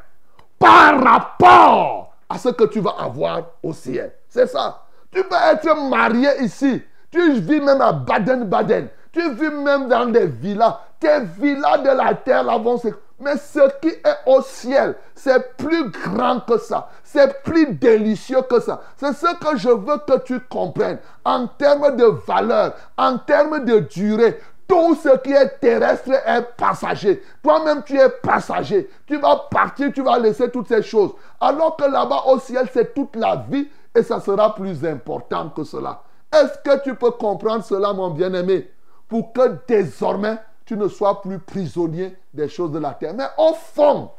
par 0.58 1.02
rapport 1.02 2.14
à 2.28 2.38
ce 2.38 2.48
que 2.50 2.64
tu 2.64 2.80
vas 2.80 2.94
avoir 2.98 3.42
au 3.62 3.72
ciel. 3.72 4.12
C'est 4.28 4.46
ça. 4.46 4.82
Tu 5.10 5.22
peux 5.24 5.34
être 5.34 5.76
marié 5.88 6.28
ici. 6.40 6.82
Tu 7.10 7.32
vis 7.40 7.60
même 7.60 7.80
à 7.80 7.92
Baden-Baden. 7.92 8.88
Tu 9.12 9.34
vis 9.34 9.50
même 9.50 9.88
dans 9.88 10.06
des 10.06 10.26
villas. 10.26 10.80
Tes 10.98 11.20
villas 11.38 11.78
de 11.78 11.90
la 11.90 12.14
terre 12.14 12.44
là 12.44 12.56
vont 12.58 12.78
se... 12.78 12.88
Mais 13.24 13.38
ce 13.38 13.60
qui 13.80 13.88
est 13.88 14.16
au 14.26 14.42
ciel, 14.42 14.96
c'est 15.14 15.56
plus 15.56 15.90
grand 15.90 16.40
que 16.40 16.58
ça. 16.58 16.90
C'est 17.02 17.42
plus 17.42 17.72
délicieux 17.72 18.42
que 18.42 18.60
ça. 18.60 18.82
C'est 18.96 19.14
ce 19.14 19.34
que 19.36 19.56
je 19.56 19.70
veux 19.70 19.98
que 20.06 20.18
tu 20.24 20.40
comprennes. 20.40 20.98
En 21.24 21.46
termes 21.46 21.96
de 21.96 22.04
valeur, 22.04 22.74
en 22.98 23.16
termes 23.16 23.64
de 23.64 23.78
durée, 23.78 24.38
tout 24.68 24.94
ce 24.94 25.16
qui 25.18 25.32
est 25.32 25.58
terrestre 25.58 26.10
est 26.10 26.56
passager. 26.56 27.22
Toi-même, 27.42 27.82
tu 27.82 27.98
es 27.98 28.08
passager. 28.08 28.90
Tu 29.06 29.18
vas 29.18 29.36
partir, 29.50 29.90
tu 29.92 30.02
vas 30.02 30.18
laisser 30.18 30.50
toutes 30.50 30.68
ces 30.68 30.82
choses. 30.82 31.12
Alors 31.40 31.76
que 31.76 31.84
là-bas 31.84 32.24
au 32.26 32.38
ciel, 32.38 32.68
c'est 32.72 32.94
toute 32.94 33.16
la 33.16 33.36
vie 33.48 33.68
et 33.94 34.02
ça 34.02 34.20
sera 34.20 34.54
plus 34.54 34.84
important 34.84 35.48
que 35.48 35.64
cela. 35.64 36.02
Est-ce 36.30 36.58
que 36.62 36.82
tu 36.82 36.94
peux 36.94 37.12
comprendre 37.12 37.64
cela, 37.64 37.92
mon 37.92 38.10
bien-aimé? 38.10 38.70
Pour 39.08 39.32
que 39.32 39.56
désormais, 39.66 40.36
tu 40.66 40.76
ne 40.76 40.88
sois 40.88 41.20
plus 41.20 41.38
prisonnier 41.38 42.16
des 42.32 42.48
choses 42.48 42.72
de 42.72 42.78
la 42.78 42.92
terre. 42.92 43.14
Mais 43.14 43.28
au 43.38 43.54
fond, 43.54 44.10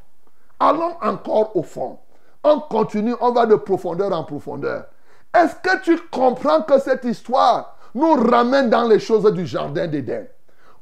allons 0.59 0.95
encore 1.01 1.55
au 1.55 1.63
fond. 1.63 1.99
On 2.43 2.59
continue, 2.59 3.15
on 3.21 3.31
va 3.31 3.45
de 3.45 3.55
profondeur 3.55 4.13
en 4.13 4.23
profondeur. 4.23 4.85
Est-ce 5.33 5.55
que 5.55 5.81
tu 5.81 5.97
comprends 6.11 6.61
que 6.61 6.79
cette 6.79 7.03
histoire 7.03 7.75
nous 7.93 8.13
ramène 8.13 8.69
dans 8.69 8.87
les 8.87 8.99
choses 8.99 9.31
du 9.33 9.45
jardin 9.45 9.87
d'Éden? 9.87 10.27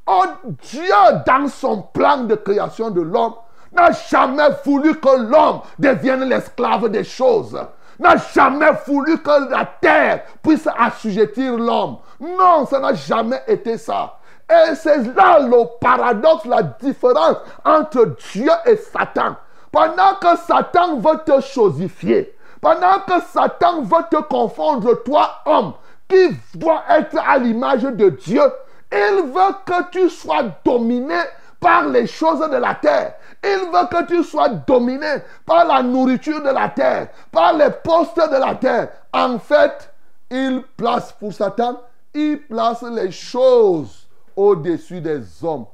Oh 0.05 0.25
Dieu, 0.61 0.83
dans 1.25 1.47
son 1.47 1.81
plan 1.81 2.25
de 2.25 2.35
création 2.35 2.89
de 2.89 3.01
l'homme, 3.01 3.35
n'a 3.71 3.91
jamais 3.91 4.49
voulu 4.65 4.99
que 4.99 5.17
l'homme 5.29 5.61
devienne 5.79 6.25
l'esclave 6.25 6.89
des 6.89 7.03
choses. 7.03 7.57
N'a 7.99 8.17
jamais 8.17 8.71
voulu 8.85 9.17
que 9.19 9.49
la 9.49 9.65
terre 9.79 10.23
puisse 10.41 10.67
assujettir 10.77 11.57
l'homme. 11.57 11.97
Non, 12.19 12.65
ça 12.65 12.79
n'a 12.79 12.93
jamais 12.93 13.41
été 13.47 13.77
ça. 13.77 14.17
Et 14.49 14.75
c'est 14.75 15.15
là 15.15 15.39
le 15.39 15.79
paradoxe, 15.79 16.45
la 16.45 16.63
différence 16.63 17.37
entre 17.63 18.15
Dieu 18.33 18.51
et 18.65 18.75
Satan. 18.75 19.35
Pendant 19.71 20.15
que 20.21 20.37
Satan 20.45 20.97
veut 20.97 21.19
te 21.25 21.41
chosifier, 21.41 22.37
pendant 22.61 22.99
que 23.07 23.21
Satan 23.31 23.81
veut 23.81 24.05
te 24.11 24.21
confondre, 24.21 25.03
toi, 25.03 25.31
homme, 25.45 25.73
qui 26.07 26.29
doit 26.55 26.83
être 26.89 27.17
à 27.17 27.37
l'image 27.37 27.83
de 27.83 28.09
Dieu, 28.09 28.43
il 28.91 29.23
veut 29.33 29.55
que 29.65 29.89
tu 29.91 30.09
sois 30.09 30.43
dominé 30.63 31.19
par 31.59 31.87
les 31.87 32.05
choses 32.05 32.47
de 32.47 32.57
la 32.57 32.75
terre. 32.75 33.15
Il 33.43 33.69
veut 33.71 33.87
que 33.89 34.05
tu 34.05 34.23
sois 34.23 34.49
dominé 34.49 35.15
par 35.45 35.65
la 35.65 35.81
nourriture 35.81 36.41
de 36.43 36.49
la 36.49 36.69
terre, 36.69 37.07
par 37.31 37.53
les 37.53 37.69
postes 37.83 38.17
de 38.17 38.37
la 38.37 38.55
terre. 38.55 38.89
En 39.11 39.39
fait, 39.39 39.91
il 40.29 40.61
place 40.77 41.11
pour 41.13 41.33
Satan, 41.33 41.81
il 42.13 42.37
place 42.43 42.83
les 42.83 43.11
choses 43.11 44.02
au-dessus 44.35 45.01
des 45.01 45.21
hommes. 45.43 45.65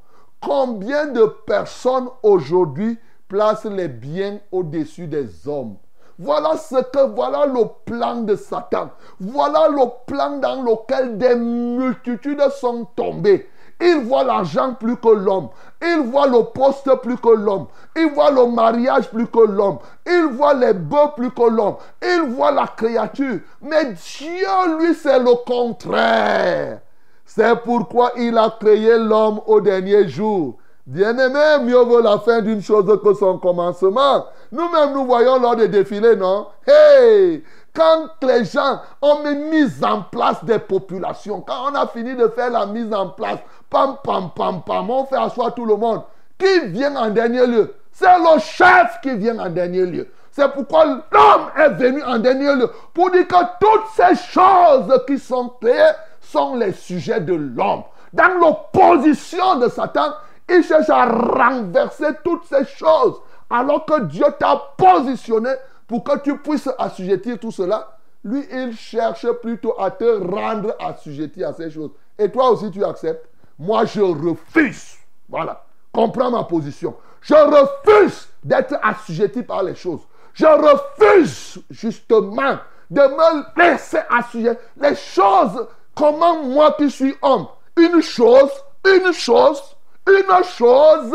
Combien 0.41 1.08
de 1.08 1.26
personnes 1.45 2.10
aujourd'hui 2.24 2.98
placent 3.28 3.65
les 3.65 3.88
biens 3.88 4.39
au-dessus 4.52 5.08
des 5.08 5.48
hommes? 5.48 5.76
Voilà 6.17 6.58
ce 6.58 6.76
que, 6.76 7.08
voilà 7.15 7.45
le 7.45 7.63
plan 7.86 8.22
de 8.22 8.36
Satan. 8.36 8.89
Voilà 9.19 9.69
le 9.69 9.86
plan 10.06 10.38
dans 10.38 10.62
lequel 10.62 11.17
des 11.17 11.36
multitudes 11.36 12.41
sont 12.60 12.86
tombées. 12.95 13.48
Il 13.82 14.00
voit 14.00 14.26
l'argent 14.26 14.74
plus 14.74 14.98
que 14.98 15.08
l'homme. 15.08 15.50
Il 15.82 16.02
voit 16.12 16.28
le 16.28 16.43
poste 16.43 16.93
plus 16.95 17.15
que 17.15 17.30
l'homme. 17.30 17.67
Il 17.95 18.12
voit 18.13 18.32
le 18.32 18.48
mariage 18.48 19.10
plus 19.10 19.28
que 19.28 19.39
l'homme. 19.39 19.80
Il 20.06 20.26
voit 20.34 20.54
les 20.54 20.74
bœufs 20.74 21.13
plus 21.15 21.32
que 21.32 21.50
l'homme. 21.50 21.78
Il 22.02 22.34
voit 22.36 22.52
la 22.52 22.67
créature. 22.67 23.39
Mais 23.62 23.93
Dieu, 23.93 24.78
lui, 24.78 24.93
c'est 24.93 25.19
le 25.19 25.34
contraire. 25.45 26.82
C'est 27.31 27.57
pourquoi 27.57 28.13
il 28.17 28.35
a 28.39 28.49
créé 28.59 28.97
l'homme 28.97 29.39
au 29.45 29.61
dernier 29.61 30.07
jour. 30.07 30.55
Bien-aimé, 30.87 31.63
mieux 31.63 31.77
vaut 31.83 32.01
la 32.01 32.17
fin 32.17 32.41
d'une 32.41 32.59
chose 32.59 32.99
que 33.03 33.13
son 33.13 33.37
commencement. 33.37 34.25
Nous-mêmes, 34.51 34.93
nous 34.93 35.05
voyons 35.05 35.39
lors 35.39 35.55
des 35.55 35.67
défilés, 35.67 36.15
non? 36.15 36.47
Hey 36.65 37.43
Quand 37.71 38.07
les 38.23 38.45
gens 38.45 38.81
ont 39.03 39.19
mis 39.21 39.67
en 39.83 40.01
place 40.11 40.43
des 40.43 40.57
populations, 40.57 41.41
quand 41.41 41.71
on 41.71 41.75
a 41.75 41.85
fini 41.85 42.15
de 42.15 42.29
faire 42.29 42.49
la 42.49 42.65
mise 42.65 42.91
en 42.91 43.09
place, 43.09 43.37
pam, 43.69 43.97
pam, 44.03 44.31
pam, 44.35 44.63
pam, 44.65 44.89
on 44.89 45.05
fait 45.05 45.17
asseoir 45.17 45.53
tout 45.53 45.65
le 45.65 45.75
monde. 45.75 46.01
Qui 46.39 46.69
vient 46.69 46.95
en 46.95 47.11
dernier 47.11 47.45
lieu? 47.45 47.75
C'est 47.91 48.17
le 48.17 48.39
chef 48.39 48.99
qui 49.03 49.13
vient 49.13 49.37
en 49.37 49.51
dernier 49.51 49.85
lieu. 49.85 50.07
C'est 50.31 50.51
pourquoi 50.51 50.85
l'homme 50.85 51.51
est 51.59 51.69
venu 51.75 52.01
en 52.01 52.17
dernier 52.17 52.55
lieu. 52.55 52.71
Pour 52.91 53.11
dire 53.11 53.27
que 53.27 53.35
toutes 53.59 53.85
ces 53.95 54.15
choses 54.15 55.03
qui 55.05 55.19
sont 55.19 55.49
créées 55.61 55.91
sont 56.31 56.55
les 56.55 56.73
sujets 56.73 57.21
de 57.21 57.33
l'homme. 57.33 57.83
Dans 58.13 58.39
l'opposition 58.39 59.57
de 59.59 59.69
Satan, 59.69 60.13
il 60.49 60.63
cherche 60.63 60.89
à 60.89 61.05
renverser 61.05 62.07
toutes 62.23 62.45
ces 62.45 62.65
choses. 62.65 63.21
Alors 63.49 63.85
que 63.85 64.01
Dieu 64.03 64.25
t'a 64.39 64.61
positionné 64.77 65.51
pour 65.87 66.03
que 66.03 66.19
tu 66.19 66.37
puisses 66.37 66.69
assujettir 66.77 67.39
tout 67.39 67.51
cela. 67.51 67.97
Lui, 68.23 68.45
il 68.51 68.75
cherche 68.75 69.25
plutôt 69.41 69.73
à 69.79 69.91
te 69.91 70.03
rendre 70.03 70.75
assujetti 70.79 71.43
à 71.43 71.53
ces 71.53 71.71
choses. 71.71 71.91
Et 72.17 72.29
toi 72.29 72.51
aussi, 72.51 72.69
tu 72.69 72.83
acceptes. 72.83 73.27
Moi, 73.57 73.85
je 73.85 74.01
refuse. 74.01 74.97
Voilà. 75.27 75.63
Comprends 75.91 76.29
ma 76.29 76.43
position. 76.43 76.95
Je 77.21 77.33
refuse 77.33 78.27
d'être 78.43 78.75
assujetti 78.83 79.41
par 79.41 79.63
les 79.63 79.75
choses. 79.75 80.01
Je 80.33 80.45
refuse 80.45 81.59
justement 81.69 82.57
de 82.89 83.01
me 83.01 83.59
laisser 83.61 83.99
assujettir. 84.09 84.61
Les 84.77 84.95
choses, 84.95 85.67
comment 85.99 86.43
moi 86.43 86.75
qui 86.77 86.89
suis 86.89 87.13
homme, 87.21 87.47
une 87.77 88.01
chose, 88.01 88.51
une 88.85 89.12
chose, 89.12 89.62
une 90.07 90.43
chose? 90.45 91.13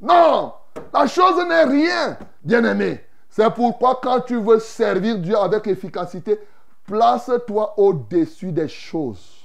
Non, 0.00 0.52
la 0.92 1.06
chose 1.06 1.42
n'est 1.48 1.64
rien, 1.64 2.18
bien-aimé. 2.44 3.04
C'est 3.30 3.50
pourquoi 3.54 3.98
quand 4.02 4.20
tu 4.20 4.36
veux 4.36 4.58
servir 4.58 5.18
Dieu 5.18 5.36
avec 5.36 5.66
efficacité, 5.66 6.38
place-toi 6.86 7.74
au-dessus 7.78 8.52
des 8.52 8.68
choses. 8.68 9.36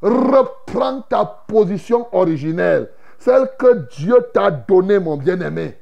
Reprends 0.00 1.02
ta 1.02 1.24
position 1.24 2.08
originelle, 2.12 2.90
celle 3.18 3.50
que 3.58 3.86
Dieu 3.96 4.16
t'a 4.32 4.50
donnée, 4.50 4.98
mon 4.98 5.16
bien-aimé. 5.16 5.78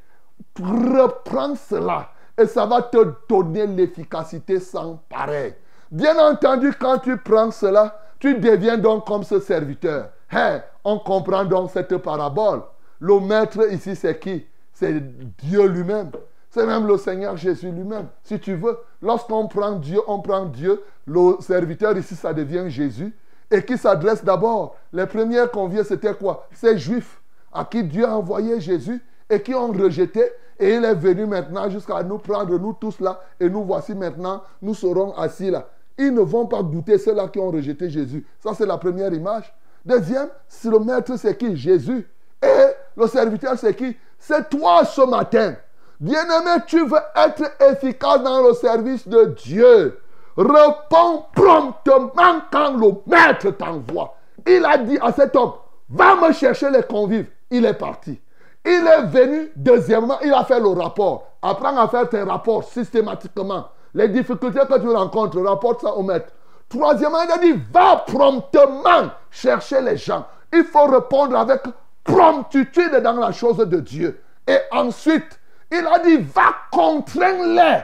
Reprends 0.59 1.55
cela 1.55 2.11
et 2.37 2.47
ça 2.47 2.67
va 2.67 2.83
te 2.83 3.15
donner 3.29 3.67
l'efficacité 3.67 4.59
sans 4.59 4.97
pareil. 5.09 5.55
Bien 5.91 6.19
entendu, 6.19 6.73
quand 6.79 6.99
tu 6.99 7.17
prends 7.17 7.51
cela, 7.51 8.01
tu 8.21 8.35
deviens 8.35 8.79
donc 8.79 9.07
comme 9.07 9.25
ce 9.25 9.41
serviteur. 9.41 10.11
Hein, 10.31 10.61
on 10.85 10.99
comprend 10.99 11.45
donc 11.45 11.71
cette 11.73 11.97
parabole. 11.97 12.63
Le 13.01 13.19
maître 13.19 13.73
ici, 13.73 13.97
c'est 13.97 14.19
qui? 14.21 14.47
C'est 14.73 15.01
Dieu 15.39 15.67
lui-même. 15.67 16.11
C'est 16.51 16.67
même 16.67 16.87
le 16.87 16.97
Seigneur 16.99 17.37
Jésus 17.37 17.71
lui-même. 17.71 18.09
Si 18.23 18.39
tu 18.39 18.55
veux, 18.55 18.79
lorsqu'on 19.01 19.47
prend 19.49 19.73
Dieu, 19.73 20.01
on 20.07 20.21
prend 20.21 20.45
Dieu. 20.45 20.83
Le 21.07 21.37
serviteur 21.41 21.97
ici, 21.97 22.15
ça 22.15 22.35
devient 22.35 22.67
Jésus. 22.69 23.17
Et 23.51 23.65
qui 23.65 23.79
s'adresse 23.79 24.23
d'abord? 24.23 24.77
Les 24.93 25.07
premiers 25.07 25.47
conviés, 25.53 25.83
c'était 25.83 26.15
quoi? 26.15 26.47
Ces 26.53 26.79
Juifs 26.79 27.21
à 27.53 27.65
qui 27.65 27.83
Dieu 27.83 28.05
a 28.05 28.17
envoyé 28.17 28.61
Jésus 28.61 29.03
et 29.29 29.41
qui 29.43 29.55
ont 29.55 29.73
rejeté. 29.73 30.23
Et 30.59 30.75
il 30.75 30.85
est 30.85 30.95
venu 30.95 31.25
maintenant 31.25 31.71
jusqu'à 31.71 32.03
nous 32.03 32.19
prendre, 32.19 32.59
nous 32.59 32.75
tous 32.75 33.01
là. 33.01 33.21
Et 33.41 33.49
nous 33.49 33.65
voici 33.65 33.95
maintenant, 33.95 34.43
nous 34.61 34.75
serons 34.75 35.17
assis 35.17 35.51
là. 35.51 35.67
Ils 36.01 36.15
ne 36.15 36.23
vont 36.23 36.47
pas 36.47 36.63
goûter 36.63 36.97
ceux-là 36.97 37.29
qui 37.29 37.39
ont 37.39 37.51
rejeté 37.51 37.91
Jésus. 37.91 38.27
Ça, 38.43 38.53
c'est 38.55 38.65
la 38.65 38.79
première 38.79 39.13
image. 39.13 39.53
Deuxième, 39.85 40.29
si 40.49 40.69
le 40.69 40.79
maître, 40.79 41.15
c'est 41.17 41.37
qui? 41.37 41.55
Jésus. 41.57 42.09
Et 42.43 42.67
le 42.97 43.07
serviteur, 43.07 43.59
c'est 43.59 43.75
qui? 43.75 43.95
C'est 44.19 44.49
toi 44.49 44.85
ce 44.85 45.03
matin. 45.03 45.55
Bien-aimé, 46.01 46.63
tu 46.67 46.87
veux 46.87 46.99
être 47.15 47.53
efficace 47.71 48.23
dans 48.23 48.43
le 48.43 48.55
service 48.55 49.07
de 49.07 49.35
Dieu. 49.45 50.01
Réponds 50.37 51.25
promptement 51.35 52.41
quand 52.51 52.77
le 52.79 52.93
maître 53.07 53.51
t'envoie. 53.51 54.15
Il 54.47 54.65
a 54.65 54.79
dit 54.79 54.99
à 55.03 55.13
cet 55.13 55.37
homme, 55.37 55.53
va 55.91 56.17
me 56.17 56.33
chercher 56.33 56.71
les 56.71 56.83
convives. 56.83 57.27
Il 57.51 57.67
est 57.67 57.75
parti. 57.75 58.19
Il 58.65 58.87
est 58.87 59.07
venu, 59.07 59.53
deuxièmement, 59.55 60.19
il 60.23 60.33
a 60.33 60.45
fait 60.45 60.61
le 60.61 60.69
rapport. 60.69 61.27
Apprends 61.43 61.77
à 61.77 61.89
faire 61.89 62.09
tes 62.09 62.23
rapports 62.23 62.65
systématiquement. 62.65 63.67
Les 63.95 64.09
difficultés 64.09 64.61
que 64.61 64.79
tu 64.79 64.89
rencontres, 64.89 65.41
rapporte 65.41 65.83
ça 65.83 65.93
au 65.95 66.03
maître. 66.03 66.33
Troisièmement, 66.69 67.23
il 67.23 67.31
a 67.33 67.39
dit, 67.39 67.61
va 67.73 68.05
promptement 68.07 69.11
chercher 69.31 69.81
les 69.81 69.97
gens. 69.97 70.25
Il 70.53 70.65
faut 70.65 70.87
répondre 70.87 71.37
avec 71.37 71.63
promptitude 72.05 72.95
dans 73.03 73.15
la 73.15 73.33
chose 73.33 73.59
de 73.59 73.81
Dieu. 73.81 74.21
Et 74.47 74.59
ensuite, 74.71 75.41
il 75.71 75.87
a 75.87 75.99
dit, 75.99 76.19
va 76.19 76.55
contraindre-les 76.71 77.81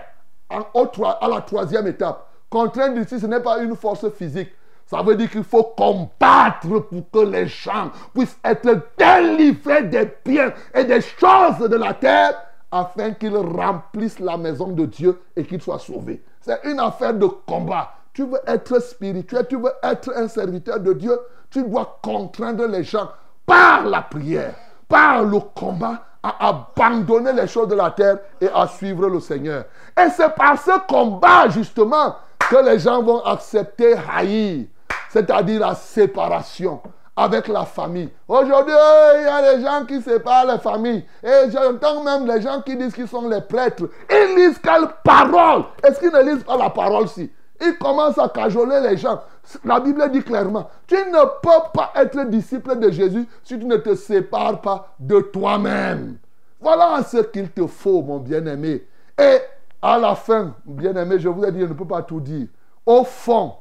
à 0.49 1.29
la 1.29 1.41
troisième 1.41 1.87
étape. 1.89 2.29
Contraindre 2.49 2.99
ici, 2.99 3.19
ce 3.19 3.27
n'est 3.27 3.41
pas 3.41 3.59
une 3.59 3.77
force 3.77 4.09
physique. 4.11 4.53
Ça 4.87 5.03
veut 5.03 5.17
dire 5.17 5.29
qu'il 5.29 5.43
faut 5.43 5.65
combattre 5.65 6.69
pour 6.69 7.11
que 7.11 7.19
les 7.27 7.49
gens 7.49 7.91
puissent 8.15 8.39
être 8.45 8.83
délivrés 8.97 9.83
des 9.83 10.09
biens 10.25 10.53
et 10.73 10.85
des 10.85 11.01
choses 11.01 11.59
de 11.59 11.77
la 11.77 11.93
terre 11.95 12.41
afin 12.81 13.13
qu'ils 13.13 13.37
remplissent 13.37 14.19
la 14.19 14.37
maison 14.37 14.69
de 14.69 14.87
Dieu 14.87 15.21
et 15.35 15.45
qu'ils 15.45 15.63
soient 15.63 15.79
sauvés. 15.79 16.23
C'est 16.41 16.61
une 16.65 16.81
affaire 16.81 17.15
de 17.15 17.27
combat. 17.27 17.93
Tu 18.13 18.25
veux 18.25 18.41
être 18.47 18.81
spirituel, 18.81 19.47
tu 19.49 19.57
veux 19.57 19.73
être 19.83 20.13
un 20.17 20.29
serviteur 20.29 20.81
de 20.81 20.93
Dieu, 20.93 21.19
tu 21.51 21.63
dois 21.63 21.99
contraindre 22.03 22.67
les 22.67 22.85
gens 22.85 23.09
par 23.45 23.85
la 23.85 24.03
prière, 24.03 24.55
par 24.89 25.23
le 25.23 25.39
combat, 25.41 26.03
à 26.23 26.49
abandonner 26.49 27.33
les 27.33 27.47
choses 27.47 27.69
de 27.69 27.75
la 27.75 27.91
terre 27.91 28.19
et 28.41 28.49
à 28.53 28.67
suivre 28.67 29.07
le 29.09 29.21
Seigneur. 29.21 29.65
Et 29.99 30.09
c'est 30.11 30.35
par 30.35 30.59
ce 30.59 30.87
combat, 30.89 31.49
justement, 31.49 32.17
que 32.51 32.65
les 32.65 32.79
gens 32.79 33.03
vont 33.03 33.25
accepter 33.25 33.95
haïr, 34.13 34.67
c'est-à-dire 35.11 35.61
la 35.61 35.75
séparation 35.75 36.81
avec 37.17 37.49
la 37.49 37.65
famille. 37.65 38.11
Aujourd'hui, 38.29 38.75
il 38.75 39.23
y 39.23 39.27
a 39.27 39.57
des 39.57 39.63
gens 39.63 39.87
qui 39.87 40.03
séparent 40.03 40.47
les 40.47 40.59
familles. 40.59 41.05
Et 41.23 41.51
j'entends 41.51 42.03
même 42.05 42.27
les 42.27 42.43
gens 42.43 42.61
qui 42.61 42.77
disent 42.77 42.95
qu'ils 42.95 43.09
sont 43.09 43.27
les 43.29 43.41
prêtres. 43.41 43.89
Ils 44.11 44.37
lisent 44.37 44.59
quelle 44.59 44.89
parole? 45.03 45.65
Est-ce 45.83 45.99
qu'ils 45.99 46.13
ne 46.13 46.23
lisent 46.23 46.45
pas 46.45 46.59
la 46.59 46.69
parole 46.69 47.09
si? 47.09 47.33
Ils 47.61 47.79
commencent 47.79 48.19
à 48.19 48.29
cajoler 48.29 48.81
les 48.83 48.99
gens. 48.99 49.23
La 49.65 49.81
Bible 49.81 50.11
dit 50.11 50.23
clairement, 50.23 50.69
tu 50.87 50.95
ne 50.97 51.25
peux 51.41 51.71
pas 51.73 51.93
être 51.95 52.23
disciple 52.27 52.79
de 52.79 52.91
Jésus 52.91 53.27
si 53.43 53.59
tu 53.59 53.65
ne 53.65 53.77
te 53.77 53.95
sépares 53.95 54.61
pas 54.61 54.89
de 55.01 55.21
toi-même. 55.21 56.19
Voilà 56.61 57.03
ce 57.03 57.19
qu'il 57.19 57.51
te 57.51 57.67
faut, 57.67 58.03
mon 58.03 58.19
bien-aimé. 58.19 58.87
Et 59.19 59.39
à 59.81 59.99
la 59.99 60.15
fin, 60.15 60.55
bien-aimé, 60.67 61.19
je 61.19 61.29
vous 61.29 61.45
ai 61.45 61.53
dit, 61.53 61.61
je 61.61 61.67
ne 61.67 61.73
peux 61.73 61.87
pas 61.87 62.03
tout 62.03 62.21
dire. 62.21 62.49
Au 62.85 63.05
fond, 63.05 63.55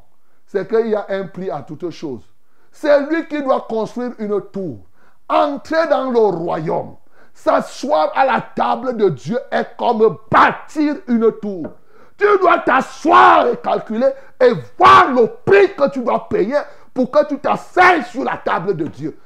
c'est 0.45 0.67
qu'il 0.67 0.89
y 0.89 0.95
a 0.95 1.05
un 1.07 1.27
prix 1.27 1.49
à 1.49 1.61
toute 1.61 1.89
chose. 1.89 2.23
C'est 2.77 2.99
lui 3.09 3.25
qui 3.27 3.41
doit 3.41 3.65
construire 3.69 4.11
une 4.19 4.41
tour, 4.51 4.79
entrer 5.29 5.87
dans 5.87 6.11
le 6.11 6.19
royaume. 6.19 6.97
S'asseoir 7.33 8.11
à 8.13 8.25
la 8.25 8.41
table 8.41 8.97
de 8.97 9.07
Dieu 9.07 9.39
est 9.49 9.77
comme 9.77 10.17
bâtir 10.29 10.95
une 11.07 11.31
tour. 11.41 11.67
Tu 12.17 12.25
dois 12.41 12.59
t'asseoir 12.59 13.47
et 13.47 13.57
calculer 13.63 14.09
et 14.41 14.51
voir 14.77 15.09
le 15.09 15.25
prix 15.45 15.73
que 15.73 15.89
tu 15.89 16.01
dois 16.01 16.27
payer 16.27 16.57
pour 16.93 17.09
que 17.09 17.25
tu 17.27 17.39
t'asseyes 17.39 18.03
sur 18.11 18.25
la 18.25 18.35
table 18.43 18.75
de 18.75 18.87
Dieu. 18.87 19.17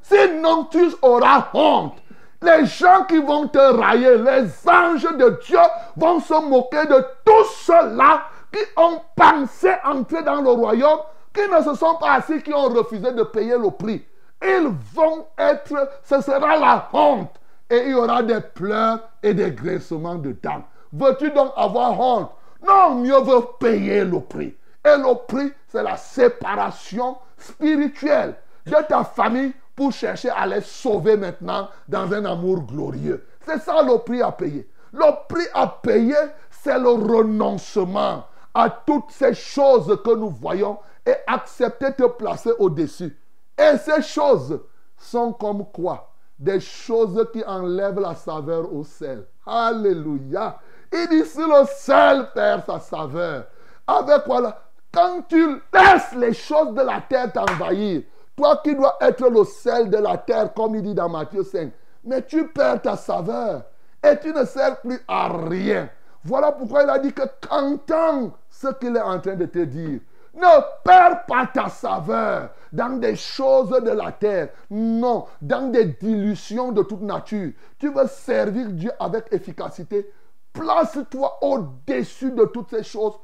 Sinon, 0.00 0.64
tu 0.70 0.90
auras 1.02 1.48
honte. 1.52 1.98
Les 2.40 2.64
gens 2.64 3.04
qui 3.06 3.20
vont 3.20 3.48
te 3.48 3.58
railler, 3.58 4.16
les 4.16 4.48
anges 4.66 5.16
de 5.18 5.40
Dieu 5.44 5.58
vont 5.94 6.20
se 6.20 6.40
moquer 6.42 6.86
de 6.86 7.04
tous 7.22 7.50
ceux-là 7.66 8.22
qui 8.50 8.60
ont 8.78 9.02
pensé 9.14 9.74
entrer 9.84 10.22
dans 10.22 10.40
le 10.40 10.50
royaume, 10.50 11.00
qui 11.34 11.48
ne 11.48 11.62
se 11.62 11.74
sont 11.74 11.96
pas 11.96 12.14
assis, 12.14 12.40
qui 12.42 12.54
ont 12.54 12.68
refusé 12.68 13.12
de 13.12 13.24
payer 13.24 13.58
le 13.58 13.70
prix. 13.70 14.04
Ils 14.42 14.68
vont 14.94 15.26
être, 15.36 15.90
ce 16.04 16.20
sera 16.20 16.56
la 16.56 16.88
honte. 16.92 17.34
Et 17.68 17.78
il 17.86 17.90
y 17.90 17.94
aura 17.94 18.22
des 18.22 18.40
pleurs 18.40 19.00
et 19.22 19.34
des 19.34 19.50
graissements 19.50 20.14
de 20.14 20.32
dents. 20.32 20.62
Veux-tu 20.92 21.30
donc 21.30 21.50
avoir 21.56 21.98
honte? 21.98 22.30
Non, 22.66 22.94
mieux 22.94 23.18
vaut 23.18 23.42
payer 23.58 24.04
le 24.04 24.20
prix. 24.20 24.54
Et 24.84 24.96
le 24.96 25.14
prix, 25.26 25.52
c'est 25.68 25.82
la 25.82 25.96
séparation 25.96 27.16
spirituelle 27.36 28.36
de 28.66 28.76
ta 28.88 29.02
famille 29.02 29.52
pour 29.74 29.92
chercher 29.92 30.30
à 30.30 30.46
les 30.46 30.60
sauver 30.60 31.16
maintenant 31.16 31.68
dans 31.88 32.12
un 32.12 32.24
amour 32.26 32.60
glorieux. 32.62 33.26
C'est 33.40 33.58
ça 33.60 33.82
le 33.82 33.98
prix 33.98 34.22
à 34.22 34.30
payer. 34.30 34.68
Le 34.92 35.10
prix 35.28 35.46
à 35.52 35.66
payer, 35.66 36.14
c'est 36.50 36.78
le 36.78 36.90
renoncement 36.90 38.24
à 38.54 38.70
toutes 38.70 39.10
ces 39.10 39.34
choses 39.34 39.98
que 40.04 40.14
nous 40.14 40.30
voyons 40.30 40.78
et 41.06 41.14
accepter 41.26 41.90
de 41.90 41.94
te 41.94 42.08
placer 42.08 42.52
au-dessus. 42.58 43.16
Et 43.58 43.76
ces 43.78 44.02
choses 44.02 44.60
sont 44.96 45.32
comme 45.32 45.64
quoi? 45.70 46.10
Des 46.38 46.60
choses 46.60 47.26
qui 47.32 47.44
enlèvent 47.44 48.00
la 48.00 48.14
saveur 48.14 48.72
au 48.72 48.84
sel. 48.84 49.26
Alléluia. 49.46 50.58
Il 50.92 51.08
dit 51.08 51.24
si 51.24 51.40
le 51.40 51.64
sel 51.66 52.28
perd 52.34 52.64
sa 52.66 52.80
saveur. 52.80 53.44
Avec 53.86 54.24
quoi 54.24 54.62
Quand 54.92 55.22
tu 55.28 55.60
laisses 55.72 56.14
les 56.16 56.32
choses 56.32 56.74
de 56.74 56.82
la 56.82 57.00
terre 57.00 57.32
t'envahir, 57.32 58.02
toi 58.36 58.60
qui 58.64 58.74
dois 58.74 58.96
être 59.00 59.28
le 59.28 59.44
sel 59.44 59.90
de 59.90 59.98
la 59.98 60.16
terre, 60.18 60.52
comme 60.54 60.74
il 60.74 60.82
dit 60.82 60.94
dans 60.94 61.08
Matthieu 61.08 61.42
5, 61.42 61.72
mais 62.04 62.22
tu 62.22 62.48
perds 62.48 62.82
ta 62.82 62.96
saveur 62.96 63.62
et 64.02 64.18
tu 64.18 64.32
ne 64.32 64.44
sers 64.44 64.80
plus 64.80 65.00
à 65.06 65.28
rien. 65.28 65.88
Voilà 66.24 66.52
pourquoi 66.52 66.82
il 66.82 66.90
a 66.90 66.98
dit 66.98 67.12
que 67.12 67.22
qu'entends 67.40 68.32
ce 68.50 68.68
qu'il 68.74 68.96
est 68.96 69.00
en 69.00 69.20
train 69.20 69.36
de 69.36 69.46
te 69.46 69.58
dire. 69.58 70.00
Ne 70.34 70.82
perds 70.82 71.26
pas 71.26 71.46
ta 71.46 71.68
saveur 71.68 72.50
dans 72.72 72.98
des 72.98 73.14
choses 73.14 73.70
de 73.70 73.90
la 73.90 74.10
terre. 74.12 74.48
Non, 74.70 75.26
dans 75.40 75.70
des 75.70 75.84
dilutions 75.84 76.72
de 76.72 76.82
toute 76.82 77.02
nature. 77.02 77.52
Tu 77.78 77.92
veux 77.92 78.06
servir 78.08 78.68
Dieu 78.70 78.90
avec 78.98 79.32
efficacité. 79.32 80.10
Place-toi 80.52 81.38
au-dessus 81.42 82.32
de 82.32 82.44
toutes 82.46 82.70
ces 82.70 82.82
choses 82.82 83.14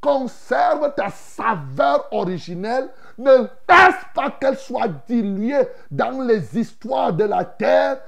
Conserve 0.00 0.94
ta 0.94 1.10
saveur 1.10 2.06
originelle. 2.12 2.88
Ne 3.18 3.42
laisse 3.68 4.02
pas 4.14 4.30
qu'elle 4.30 4.56
soit 4.56 4.88
diluée 5.06 5.68
dans 5.90 6.22
les 6.22 6.58
histoires 6.58 7.12
de 7.12 7.24
la 7.24 7.44
terre. 7.44 7.98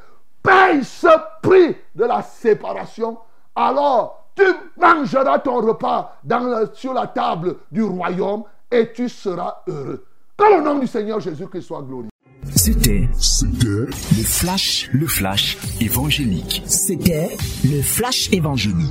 Paye 0.43 0.83
ce 0.83 1.09
prix 1.43 1.77
de 1.95 2.05
la 2.05 2.23
séparation. 2.23 3.19
Alors, 3.55 4.31
tu 4.35 4.45
mangeras 4.79 5.41
ton 5.41 5.61
repas 5.61 6.17
sur 6.73 6.95
la 6.95 7.07
table 7.09 7.57
du 7.71 7.83
royaume 7.83 8.45
et 8.73 8.93
tu 8.93 9.09
seras 9.09 9.63
heureux. 9.69 10.05
Que 10.37 10.57
le 10.57 10.65
nom 10.65 10.79
du 10.79 10.87
Seigneur 10.87 11.21
Jésus-Christ 11.21 11.63
soit. 11.63 11.87
C'était, 12.57 13.09
c'était 13.19 13.67
le 13.67 13.89
flash, 14.25 14.89
le 14.93 15.07
flash 15.07 15.59
évangélique. 15.81 16.63
C'était 16.67 17.37
le 17.65 17.83
flash 17.83 18.33
évangélique. 18.33 18.89